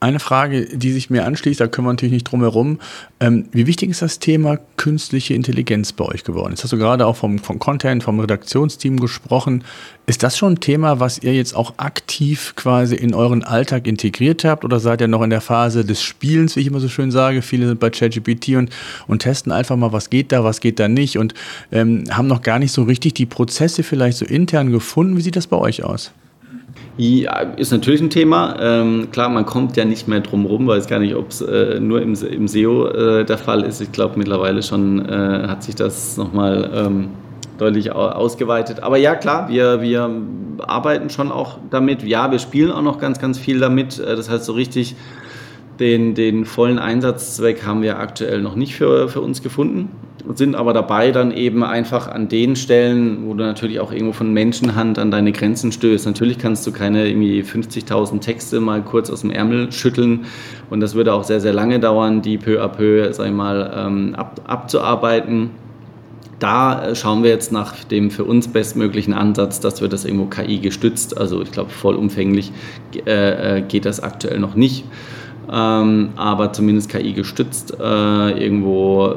[0.00, 2.80] eine Frage, die sich mir anschließt, da können wir natürlich nicht drum herum.
[3.20, 6.52] Ähm, wie wichtig ist das Thema künstliche Intelligenz bei euch geworden?
[6.52, 9.62] Jetzt hast du gerade auch vom, vom Content, vom Redaktionsteam gesprochen.
[10.06, 14.42] Ist das schon ein Thema, was ihr jetzt auch aktiv quasi in euren Alltag integriert
[14.44, 17.10] habt oder seid ihr noch in der Phase des Spielens, wie ich immer so schön
[17.10, 17.42] sage?
[17.42, 18.70] Viele sind bei ChatGPT und,
[19.06, 21.34] und testen einfach mal, was geht da, was geht da nicht und
[21.72, 25.18] ähm, haben noch gar nicht so richtig die Prozesse vielleicht so intern gefunden.
[25.18, 26.10] Wie sieht das bei euch aus?
[27.02, 28.56] Ja, ist natürlich ein Thema.
[28.60, 31.80] Ähm, klar, man kommt ja nicht mehr drum rum, weiß gar nicht, ob es äh,
[31.80, 33.80] nur im, im SEO äh, der Fall ist.
[33.80, 37.08] Ich glaube, mittlerweile schon äh, hat sich das nochmal ähm,
[37.56, 38.82] deutlich ausgeweitet.
[38.82, 40.10] Aber ja, klar, wir, wir
[40.58, 42.02] arbeiten schon auch damit.
[42.02, 43.98] Ja, wir spielen auch noch ganz, ganz viel damit.
[43.98, 44.94] Äh, das heißt, so richtig
[45.78, 49.88] den, den vollen Einsatzzweck haben wir aktuell noch nicht für, für uns gefunden
[50.34, 54.32] sind aber dabei, dann eben einfach an den Stellen, wo du natürlich auch irgendwo von
[54.32, 56.06] Menschenhand an deine Grenzen stößt.
[56.06, 60.26] Natürlich kannst du keine irgendwie 50.000 Texte mal kurz aus dem Ärmel schütteln
[60.68, 63.72] und das würde auch sehr, sehr lange dauern, die peu à peu, sag ich mal,
[63.76, 65.50] ähm, ab, abzuarbeiten.
[66.38, 70.26] Da äh, schauen wir jetzt nach dem für uns bestmöglichen Ansatz, dass wir das irgendwo
[70.26, 72.52] KI gestützt, also ich glaube vollumfänglich
[73.06, 74.84] äh, äh, geht das aktuell noch nicht.
[75.52, 79.14] Ähm, aber zumindest KI gestützt äh, irgendwo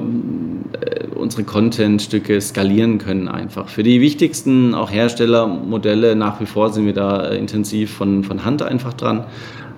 [0.81, 3.69] äh, unsere Content-Stücke skalieren können einfach.
[3.69, 8.45] Für die wichtigsten auch Herstellermodelle nach wie vor sind wir da äh, intensiv von, von
[8.45, 9.25] Hand einfach dran.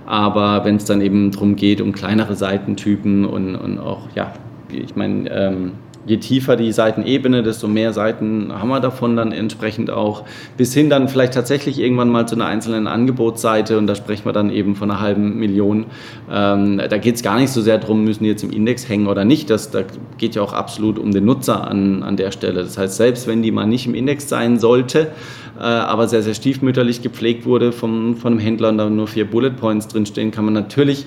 [0.06, 4.34] Aber wenn es dann eben darum geht, um kleinere Seitentypen und, und auch, ja,
[4.72, 5.72] ich meine, ähm,
[6.06, 10.24] je tiefer die Seitenebene, desto mehr Seiten haben wir davon dann entsprechend auch.
[10.58, 14.34] Bis hin dann vielleicht tatsächlich irgendwann mal zu einer einzelnen Angebotsseite und da sprechen wir
[14.34, 15.86] dann eben von einer halben Million.
[16.32, 19.08] Ähm, da geht es gar nicht so sehr darum, müssen die jetzt im Index hängen
[19.08, 19.50] oder nicht.
[19.50, 19.82] Das, da
[20.18, 22.62] geht ja auch absolut um den Nutzer an, an der Stelle.
[22.62, 25.12] Das heißt, selbst wenn die mal nicht im Index sein sollte,
[25.58, 29.26] äh, aber sehr, sehr stiefmütterlich gepflegt wurde vom, von einem Händler und da nur vier
[29.26, 31.06] Bullet Points drinstehen, kann man natürlich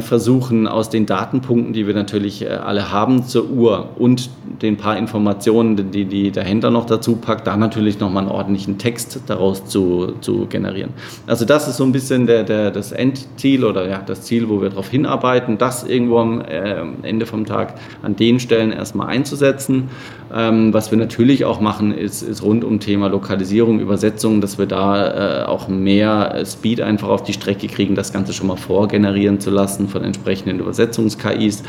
[0.00, 4.96] versuchen, aus den Datenpunkten, die wir natürlich äh, alle haben zur Uhr und den paar
[4.96, 9.66] Informationen, die, die der Händler noch dazu packt, da natürlich nochmal einen ordentlichen Text daraus
[9.66, 10.90] zu, zu generieren.
[11.26, 14.60] Also das ist so ein bisschen der, der, das Endziel oder ja, das Ziel, wo
[14.60, 19.90] wir darauf hinarbeiten, das irgendwo am äh, Ende vom Tag an den Stellen erstmal einzusetzen.
[20.34, 24.64] Ähm, was wir natürlich auch machen, ist, ist rund um Thema Lokalisierung, Übersetzung, dass wir
[24.64, 29.40] da äh, auch mehr Speed einfach auf die Strecke kriegen, das Ganze schon mal vorgenerieren
[29.40, 31.64] zu lassen von entsprechenden Übersetzungs-KIs.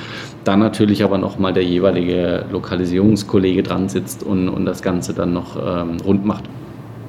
[0.46, 5.58] Dann natürlich aber nochmal der jeweilige Lokalisierungskollege dran sitzt und, und das Ganze dann noch
[5.58, 6.46] ähm, rund macht.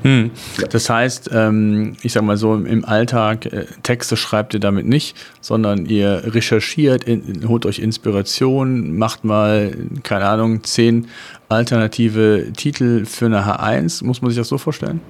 [0.05, 0.33] Hm.
[0.71, 5.17] Das heißt, ähm, ich sag mal so, im Alltag äh, Texte schreibt ihr damit nicht,
[5.41, 11.09] sondern ihr recherchiert, in, holt euch Inspiration, macht mal, keine Ahnung, zehn
[11.49, 14.05] alternative Titel für eine H1.
[14.05, 15.01] Muss man sich das so vorstellen?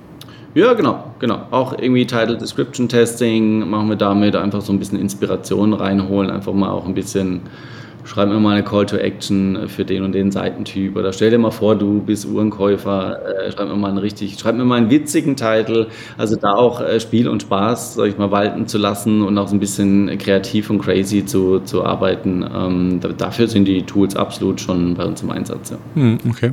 [0.54, 1.48] Ja, genau, genau.
[1.50, 6.52] Auch irgendwie Title Description Testing machen wir damit, einfach so ein bisschen Inspiration reinholen, einfach
[6.52, 7.40] mal auch ein bisschen,
[8.04, 11.38] schreib mir mal eine Call to Action für den und den Seitentyp oder stell dir
[11.38, 14.90] mal vor, du bist Uhrenkäufer, äh, schreib mir mal einen richtig, schreib mir mal einen
[14.90, 15.88] witzigen Titel,
[16.18, 19.48] also da auch äh, Spiel und Spaß, sag ich mal, walten zu lassen und auch
[19.48, 22.44] so ein bisschen kreativ und crazy zu, zu arbeiten.
[22.54, 25.74] Ähm, dafür sind die Tools absolut schon bei uns im Einsatz.
[25.94, 26.52] Hm, okay.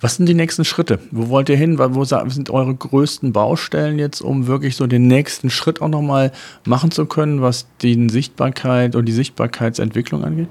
[0.00, 0.98] Was sind die nächsten Schritte?
[1.10, 1.78] Wo wollt ihr hin?
[1.78, 6.32] Wo sind eure größten Baustellen jetzt, um wirklich so den nächsten Schritt auch nochmal
[6.66, 10.50] machen zu können, was die Sichtbarkeit und die Sichtbarkeitsentwicklung angeht?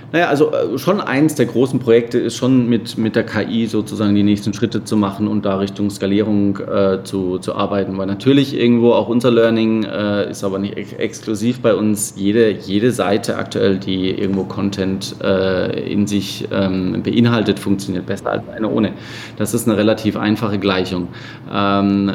[0.11, 4.13] Naja, also äh, schon eins der großen Projekte ist schon mit, mit der KI sozusagen
[4.13, 7.97] die nächsten Schritte zu machen und da Richtung Skalierung äh, zu, zu arbeiten.
[7.97, 12.13] Weil natürlich irgendwo auch unser Learning äh, ist aber nicht ex exklusiv bei uns.
[12.17, 18.43] Jede, jede Seite aktuell, die irgendwo Content äh, in sich ähm, beinhaltet, funktioniert besser als
[18.49, 18.93] eine ohne.
[19.37, 21.07] Das ist eine relativ einfache Gleichung.
[21.51, 22.11] Ähm,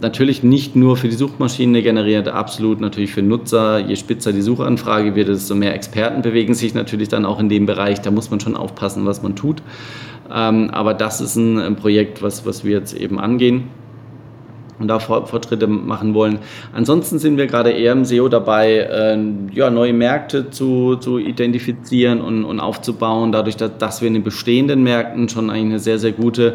[0.00, 3.78] natürlich nicht nur für die Suchmaschine generiert, absolut natürlich für Nutzer.
[3.78, 7.48] Je spitzer die Suchanfrage wird, desto mehr Experten bewegen sich natürlich dann auch auch in
[7.48, 9.62] dem Bereich, da muss man schon aufpassen, was man tut.
[10.32, 13.68] Ähm, aber das ist ein, ein, Projekt, was, was wir jetzt eben angehen
[14.78, 16.40] und da Fortschritte machen wollen.
[16.74, 19.18] Ansonsten sind wir gerade eher im SEO dabei, äh,
[19.52, 23.32] ja, neue Märkte zu, zu identifizieren und, und aufzubauen.
[23.32, 26.54] Dadurch, dass, dass wir in den bestehenden Märkten schon eine sehr, sehr gute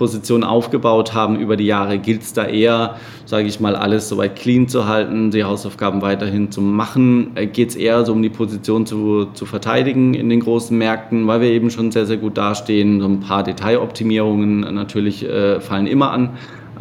[0.00, 2.96] Position aufgebaut haben über die Jahre, gilt es da eher,
[3.26, 7.32] sage ich mal, alles soweit clean zu halten, die Hausaufgaben weiterhin zu machen.
[7.34, 11.26] Äh, Geht es eher so um die Position zu, zu verteidigen in den großen Märkten,
[11.26, 12.98] weil wir eben schon sehr, sehr gut dastehen.
[12.98, 16.30] So ein paar Detailoptimierungen natürlich äh, fallen immer an.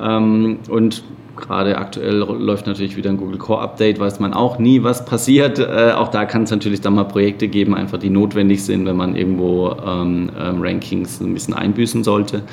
[0.02, 1.04] Ähm, und
[1.40, 5.60] gerade aktuell läuft natürlich wieder ein Google Core Update, weiß man auch nie, was passiert.
[5.60, 8.98] Äh, auch da kann es natürlich dann mal Projekte geben, einfach die notwendig sind, wenn
[8.98, 12.44] man irgendwo ähm, ähm, Rankings ein bisschen einbüßen sollte.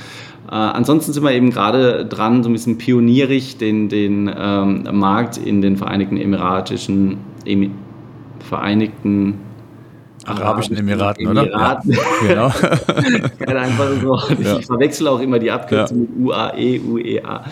[0.50, 5.38] Äh, ansonsten sind wir eben gerade dran, so ein bisschen pionierig den, den ähm, Markt
[5.38, 7.70] in den Vereinigten Emiratischen, Emi
[8.38, 9.40] Vereinigten
[10.26, 11.90] Arabischen Emiraten, Emiraten.
[11.90, 11.98] oder?
[12.26, 12.50] Ja, genau.
[13.38, 14.36] Keine einfache Wort.
[14.38, 14.60] Ich ja.
[14.60, 16.04] verwechsel auch immer die Abkürzung ja.
[16.04, 17.44] mit UAE, UEA.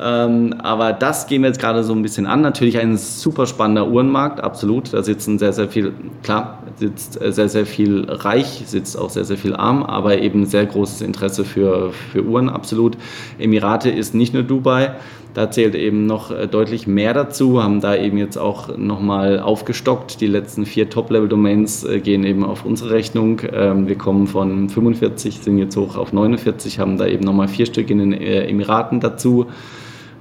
[0.00, 2.40] Ähm, aber das gehen wir jetzt gerade so ein bisschen an.
[2.40, 4.92] Natürlich ein super spannender Uhrenmarkt, absolut.
[4.92, 5.92] Da sitzen sehr, sehr viel,
[6.22, 10.66] klar, sitzt sehr, sehr viel reich, sitzt auch sehr, sehr viel arm, aber eben sehr
[10.66, 12.96] großes Interesse für, für Uhren, absolut.
[13.38, 14.94] Emirate ist nicht nur Dubai.
[15.34, 20.20] Da zählt eben noch äh, deutlich mehr dazu, haben da eben jetzt auch nochmal aufgestockt.
[20.20, 23.40] Die letzten vier Top-Level-Domains äh, gehen eben auf unsere Rechnung.
[23.52, 27.66] Ähm, wir kommen von 45, sind jetzt hoch auf 49, haben da eben nochmal vier
[27.66, 29.46] Stück in den äh, Emiraten dazu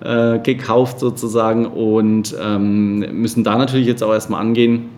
[0.02, 4.90] gekauft sozusagen und ähm, müssen da natürlich jetzt auch erstmal angehen,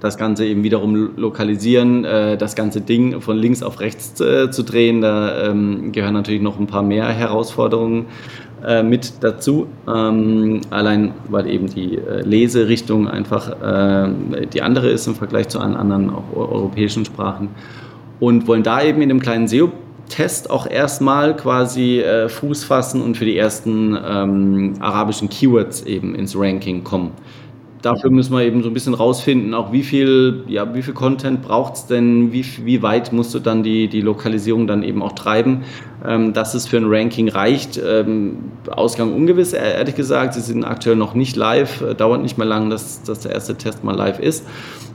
[0.00, 5.00] das Ganze eben wiederum lokalisieren, das ganze Ding von links auf rechts zu drehen.
[5.00, 8.06] Da ähm, gehören natürlich noch ein paar mehr Herausforderungen
[8.64, 9.66] äh, mit dazu.
[9.86, 14.08] Ähm, allein weil eben die äh, Leserichtung einfach äh,
[14.46, 17.50] die andere ist im Vergleich zu allen anderen auch europäischen Sprachen.
[18.20, 19.48] Und wollen da eben in dem kleinen
[20.08, 26.14] SEO-Test auch erstmal quasi äh, Fuß fassen und für die ersten ähm, arabischen Keywords eben
[26.14, 27.12] ins Ranking kommen.
[27.84, 31.42] Dafür müssen wir eben so ein bisschen rausfinden, auch wie viel, ja, wie viel Content
[31.42, 35.12] braucht es denn, wie, wie weit musst du dann die, die Lokalisierung dann eben auch
[35.12, 35.64] treiben,
[36.06, 37.80] ähm, dass es für ein Ranking reicht.
[37.84, 38.36] Ähm,
[38.70, 42.70] Ausgang ungewiss, ehrlich gesagt, sie sind aktuell noch nicht live, äh, dauert nicht mehr lang,
[42.70, 44.46] dass, dass der erste Test mal live ist.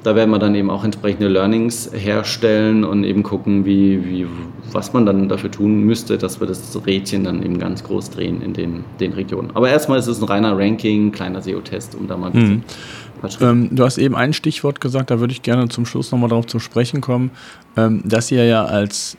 [0.03, 4.27] Da werden wir dann eben auch entsprechende Learnings herstellen und eben gucken, wie, wie,
[4.71, 8.41] was man dann dafür tun müsste, dass wir das Rädchen dann eben ganz groß drehen
[8.41, 9.51] in den, den Regionen.
[9.55, 12.63] Aber erstmal ist es ein reiner Ranking, kleiner SEO-Test, um da mal ein bisschen mhm.
[13.41, 16.47] Ähm, du hast eben ein Stichwort gesagt, da würde ich gerne zum Schluss nochmal darauf
[16.47, 17.31] zu sprechen kommen,
[17.77, 19.17] ähm, dass ihr ja als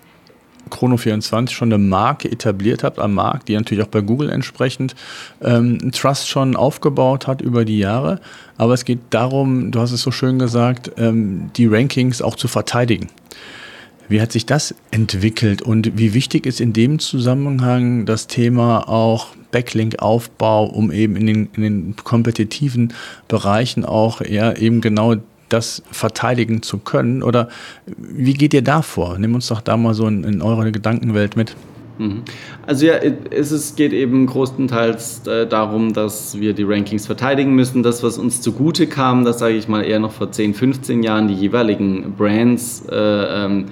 [0.70, 4.94] Chrono24 schon eine Marke etabliert habt am Markt, die natürlich auch bei Google entsprechend
[5.42, 8.20] ähm, Trust schon aufgebaut hat über die Jahre.
[8.56, 12.48] Aber es geht darum, du hast es so schön gesagt, ähm, die Rankings auch zu
[12.48, 13.08] verteidigen.
[14.08, 19.28] Wie hat sich das entwickelt und wie wichtig ist in dem Zusammenhang das Thema auch
[19.50, 22.92] Backlink-Aufbau, um eben in den, in den kompetitiven
[23.28, 25.16] Bereichen auch ja eben genau
[25.48, 27.22] das verteidigen zu können?
[27.22, 27.48] Oder
[27.96, 29.18] wie geht ihr da vor?
[29.18, 31.56] Nimm uns doch da mal so in, in eure Gedankenwelt mit.
[32.00, 32.22] Mhm.
[32.66, 37.82] Also ja, es geht eben größtenteils äh, darum, dass wir die Rankings verteidigen müssen.
[37.82, 41.28] Das, was uns zugute kam, das sage ich mal eher noch vor 10, 15 Jahren,
[41.28, 43.66] die jeweiligen Brands äh, ähm,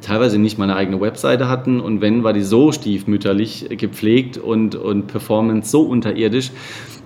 [0.00, 1.80] teilweise nicht mal eine eigene Webseite hatten.
[1.80, 6.50] Und wenn, war die so stiefmütterlich gepflegt und, und Performance so unterirdisch,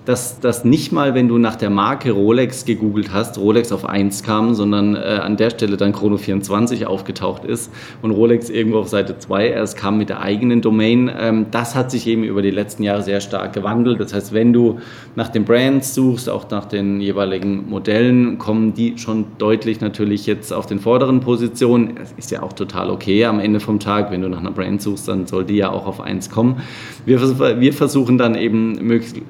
[0.05, 4.23] dass das nicht mal, wenn du nach der Marke Rolex gegoogelt hast, Rolex auf 1
[4.23, 8.87] kam, sondern äh, an der Stelle dann Chrono 24 aufgetaucht ist und Rolex irgendwo auf
[8.87, 11.11] Seite 2 erst kam mit der eigenen Domain.
[11.17, 13.99] Ähm, das hat sich eben über die letzten Jahre sehr stark gewandelt.
[13.99, 14.79] Das heißt, wenn du
[15.15, 20.53] nach den Brands suchst, auch nach den jeweiligen Modellen, kommen die schon deutlich natürlich jetzt
[20.53, 21.95] auf den vorderen Positionen.
[21.95, 24.11] Das ist ja auch total okay am Ende vom Tag.
[24.11, 26.61] Wenn du nach einer Brand suchst, dann soll die ja auch auf 1 kommen.
[27.05, 27.19] Wir,
[27.59, 28.73] wir versuchen dann eben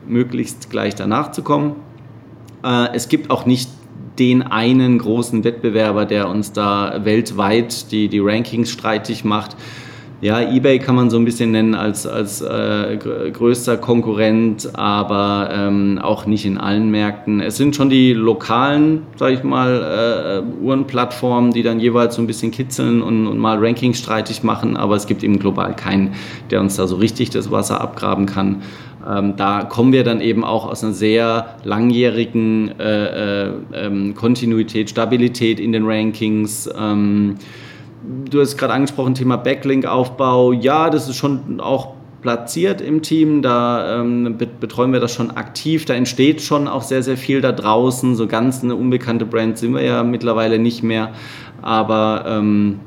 [0.07, 1.76] möglichst gleich danach zu kommen.
[2.63, 3.70] Äh, es gibt auch nicht
[4.20, 9.55] den einen großen Wettbewerber, der uns da weltweit die, die Rankings streitig macht.
[10.26, 15.99] Ja, eBay kann man so ein bisschen nennen als, als äh, größter Konkurrent, aber ähm,
[16.01, 17.41] auch nicht in allen Märkten.
[17.41, 22.26] Es sind schon die lokalen, sage ich mal, äh, Uhrenplattformen, die dann jeweils so ein
[22.26, 26.15] bisschen kitzeln und, und mal Rankings streitig machen, aber es gibt eben global keinen,
[26.49, 28.63] der uns da so richtig das Wasser abgraben kann.
[29.07, 34.89] Ähm, da kommen wir dann eben auch aus einer sehr langjährigen äh, äh, ähm, Kontinuität,
[34.89, 36.67] Stabilität in den Rankings.
[36.76, 37.36] Ähm,
[38.30, 40.53] du hast gerade angesprochen, Thema Backlink-Aufbau.
[40.53, 43.41] Ja, das ist schon auch platziert im Team.
[43.41, 45.86] Da ähm, betreuen wir das schon aktiv.
[45.86, 48.16] Da entsteht schon auch sehr, sehr viel da draußen.
[48.16, 51.12] So ganz eine unbekannte Brand sind wir ja mittlerweile nicht mehr.
[51.62, 52.80] Aber ähm,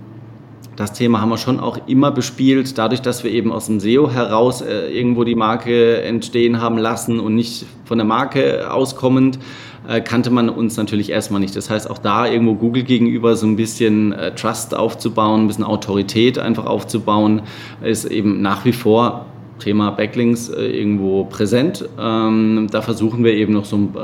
[0.78, 4.10] das Thema haben wir schon auch immer bespielt, dadurch, dass wir eben aus dem SEO
[4.10, 9.40] heraus äh, irgendwo die Marke entstehen haben lassen und nicht von der Marke auskommend,
[9.88, 11.56] äh, kannte man uns natürlich erstmal nicht.
[11.56, 15.64] Das heißt, auch da irgendwo Google gegenüber so ein bisschen äh, Trust aufzubauen, ein bisschen
[15.64, 17.42] Autorität einfach aufzubauen,
[17.82, 19.26] ist eben nach wie vor
[19.58, 21.88] Thema Backlinks äh, irgendwo präsent.
[21.98, 23.94] Ähm, da versuchen wir eben noch so ein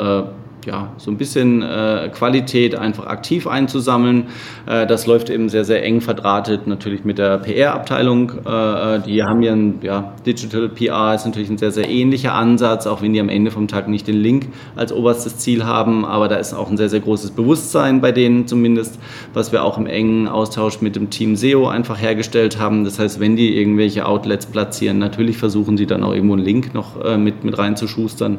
[0.66, 4.28] ja, so ein bisschen äh, Qualität einfach aktiv einzusammeln.
[4.66, 8.32] Äh, das läuft eben sehr, sehr eng verdrahtet natürlich mit der PR-Abteilung.
[8.44, 12.86] Äh, die haben ja ein ja, Digital PR, ist natürlich ein sehr, sehr ähnlicher Ansatz,
[12.86, 14.46] auch wenn die am Ende vom Tag nicht den Link
[14.76, 16.04] als oberstes Ziel haben.
[16.04, 18.98] Aber da ist auch ein sehr, sehr großes Bewusstsein bei denen zumindest,
[19.32, 22.84] was wir auch im engen Austausch mit dem Team SEO einfach hergestellt haben.
[22.84, 26.74] Das heißt, wenn die irgendwelche Outlets platzieren, natürlich versuchen sie dann auch irgendwo einen Link
[26.74, 28.38] noch äh, mit, mit reinzuschustern.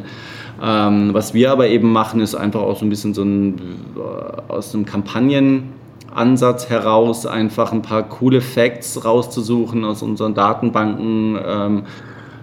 [0.61, 3.57] Ähm, was wir aber eben machen, ist einfach auch so ein bisschen so ein,
[3.95, 11.37] äh, aus einem Kampagnenansatz heraus einfach ein paar coole Facts rauszusuchen aus unseren Datenbanken.
[11.45, 11.83] Ähm,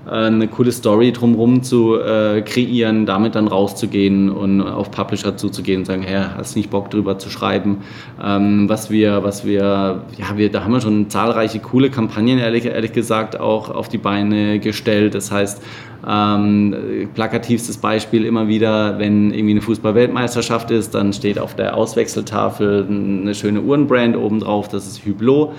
[0.06, 5.80] äh, eine coole Story drumherum zu äh, kreieren, damit dann rauszugehen und auf Publisher zuzugehen
[5.80, 7.82] und sagen, hey, hast nicht Bock drüber zu schreiben?
[8.22, 12.64] Ähm, was wir, was wir, ja, wir, da haben wir schon zahlreiche coole Kampagnen, ehrlich,
[12.64, 15.14] ehrlich gesagt, auch auf die Beine gestellt.
[15.14, 15.62] Das heißt,
[16.08, 22.86] ähm, plakativstes Beispiel immer wieder, wenn irgendwie eine Fußball-Weltmeisterschaft ist, dann steht auf der Auswechseltafel
[22.88, 25.52] eine schöne Uhrenbrand oben drauf, das ist Hublot,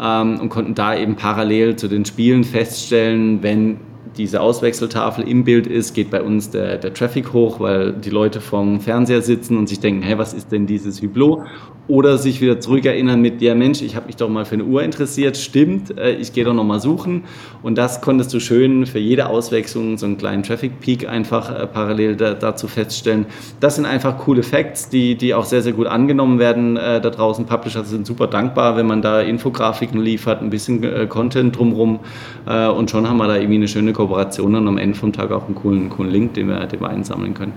[0.00, 3.78] ähm, und konnten da eben parallel zu den Spielen feststellen, wenn
[4.16, 8.40] diese Auswechseltafel im Bild ist, geht bei uns der, der Traffic hoch, weil die Leute
[8.40, 11.40] vom Fernseher sitzen und sich denken, hey, was ist denn dieses Hublot?
[11.88, 14.82] Oder sich wieder zurückerinnern mit, ja Mensch, ich habe mich doch mal für eine Uhr
[14.82, 17.24] interessiert, stimmt, äh, ich gehe doch noch mal suchen.
[17.62, 21.66] Und das konntest du schön für jede Auswechslung so einen kleinen Traffic Peak einfach äh,
[21.66, 23.24] parallel da, dazu feststellen.
[23.60, 27.08] Das sind einfach coole Facts, die, die auch sehr, sehr gut angenommen werden äh, da
[27.08, 27.46] draußen.
[27.46, 32.00] Publisher sind super dankbar, wenn man da Infografiken liefert, ein bisschen Content drumherum
[32.46, 35.46] und schon haben wir da irgendwie eine schöne Kooperation und am Ende vom Tag auch
[35.46, 37.52] einen coolen, coolen Link, den wir, den wir einsammeln können.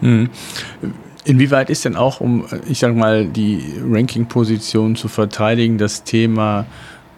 [0.00, 0.30] Mhm
[1.24, 6.66] Inwieweit ist denn auch, um, ich sag mal, die Ranking-Position zu verteidigen, das Thema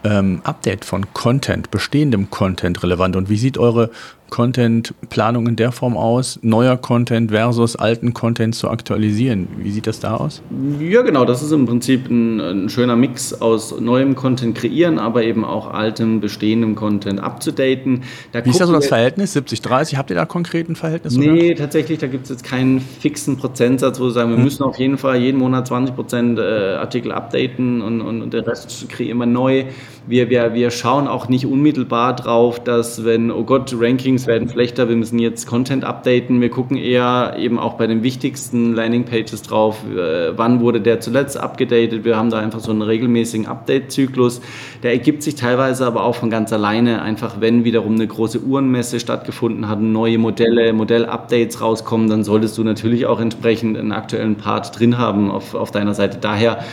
[0.03, 3.15] ähm, Update von Content, bestehendem Content relevant?
[3.15, 3.91] Und wie sieht eure
[4.33, 9.47] Content-Planung in der Form aus, neuer Content versus alten Content zu aktualisieren?
[9.59, 10.41] Wie sieht das da aus?
[10.79, 15.23] Ja, genau, das ist im Prinzip ein, ein schöner Mix aus neuem Content kreieren, aber
[15.23, 18.01] eben auch altem, bestehendem Content abzudaten.
[18.31, 19.33] Da Wie ist da so das Verhältnis?
[19.33, 19.97] 70, 30?
[19.99, 21.15] Habt ihr da konkret ein Verhältnis?
[21.15, 21.55] Nee, oder?
[21.55, 24.45] tatsächlich, da gibt es jetzt keinen fixen Prozentsatz, wo wir sagen, wir hm.
[24.45, 28.47] müssen auf jeden Fall jeden Monat 20 Prozent äh, Artikel updaten und, und, und der
[28.47, 29.65] Rest kreieren wir neu.
[30.05, 34.89] Wir, wir, wir schauen auch nicht unmittelbar drauf, dass wenn, oh Gott, Rankings werden schlechter,
[34.89, 36.41] wir müssen jetzt Content updaten.
[36.41, 41.37] Wir gucken eher eben auch bei den wichtigsten Landingpages drauf, äh, wann wurde der zuletzt
[41.37, 42.03] abgedatet.
[42.03, 44.41] Wir haben da einfach so einen regelmäßigen Update-Zyklus.
[44.83, 48.99] Der ergibt sich teilweise aber auch von ganz alleine, einfach wenn wiederum eine große Uhrenmesse
[48.99, 54.77] stattgefunden hat, neue Modelle, Modell-Updates rauskommen, dann solltest du natürlich auch entsprechend einen aktuellen Part
[54.77, 56.17] drin haben auf, auf deiner Seite.
[56.19, 56.65] Daher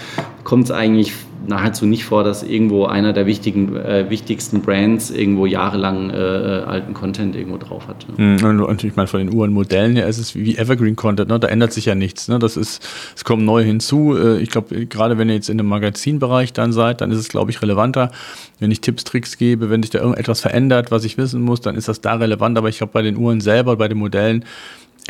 [0.42, 1.12] kommt es eigentlich
[1.46, 6.62] nahezu nicht vor, dass irgendwo einer der wichtigen, äh, wichtigsten Brands irgendwo jahrelang äh, äh
[6.64, 8.06] alten Content irgendwo drauf hat.
[8.18, 8.36] Ne?
[8.38, 11.38] Mhm, und ich meine, von den Uhrenmodellen her ist es wie Evergreen Content, ne?
[11.38, 12.28] da ändert sich ja nichts.
[12.28, 12.38] Ne?
[12.38, 12.86] Das ist,
[13.16, 14.16] es kommen neue hinzu.
[14.16, 17.28] Äh, ich glaube, gerade wenn ihr jetzt in dem Magazinbereich dann seid, dann ist es,
[17.28, 18.10] glaube ich, relevanter.
[18.58, 21.76] Wenn ich Tipps, Tricks gebe, wenn sich da irgendetwas verändert, was ich wissen muss, dann
[21.76, 22.58] ist das da relevant.
[22.58, 24.44] Aber ich glaube, bei den Uhren selber, bei den Modellen,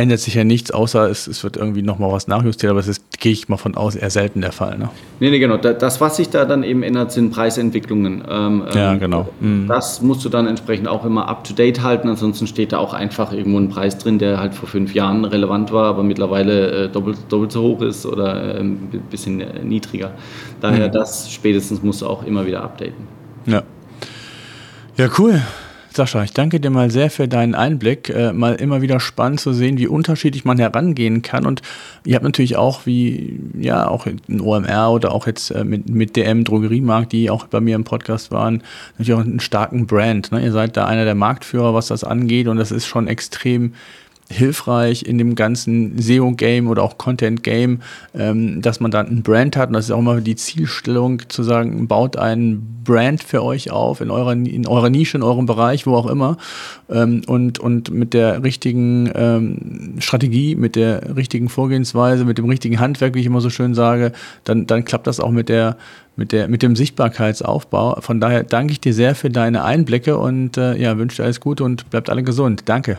[0.00, 3.20] ändert sich ja nichts, außer es, es wird irgendwie nochmal was nachjustiert, aber das ist,
[3.20, 4.78] gehe ich mal von aus, eher selten der Fall.
[4.78, 4.88] Ne?
[5.20, 5.58] Nee, nee, genau.
[5.58, 8.24] Das, was sich da dann eben ändert, sind Preisentwicklungen.
[8.28, 9.28] Ähm, ja, ähm, genau.
[9.40, 9.66] Mhm.
[9.68, 13.58] Das musst du dann entsprechend auch immer up-to-date halten, ansonsten steht da auch einfach irgendwo
[13.58, 17.52] ein Preis drin, der halt vor fünf Jahren relevant war, aber mittlerweile äh, doppelt, doppelt
[17.52, 20.12] so hoch ist oder äh, ein bisschen äh, niedriger.
[20.62, 20.92] Daher mhm.
[20.92, 23.06] das spätestens musst du auch immer wieder updaten.
[23.44, 23.62] Ja.
[24.96, 25.42] Ja, cool.
[25.92, 28.10] Sascha, ich danke dir mal sehr für deinen Einblick.
[28.10, 31.46] Äh, mal immer wieder spannend zu sehen, wie unterschiedlich man herangehen kann.
[31.46, 31.62] Und
[32.04, 36.14] ihr habt natürlich auch, wie ja, auch ein OMR oder auch jetzt äh, mit, mit
[36.14, 38.62] DM Drogeriemarkt, die auch bei mir im Podcast waren,
[38.98, 40.30] natürlich auch einen starken Brand.
[40.30, 40.44] Ne?
[40.44, 42.46] Ihr seid da einer der Marktführer, was das angeht.
[42.46, 43.74] Und das ist schon extrem
[44.30, 47.80] hilfreich in dem ganzen SEO-Game oder auch Content-Game,
[48.14, 49.68] ähm, dass man dann ein Brand hat.
[49.68, 54.00] Und das ist auch immer die Zielstellung, zu sagen, baut einen Brand für euch auf,
[54.00, 56.36] in eurer, in eurer Nische, in eurem Bereich, wo auch immer.
[56.88, 62.78] Ähm, und, und mit der richtigen ähm, Strategie, mit der richtigen Vorgehensweise, mit dem richtigen
[62.78, 64.12] Handwerk, wie ich immer so schön sage,
[64.44, 65.76] dann, dann klappt das auch mit der
[66.16, 68.00] mit, der, mit dem Sichtbarkeitsaufbau.
[68.00, 71.40] Von daher danke ich dir sehr für deine Einblicke und äh, ja, wünsche dir alles
[71.40, 72.64] Gute und bleibt alle gesund.
[72.66, 72.98] Danke.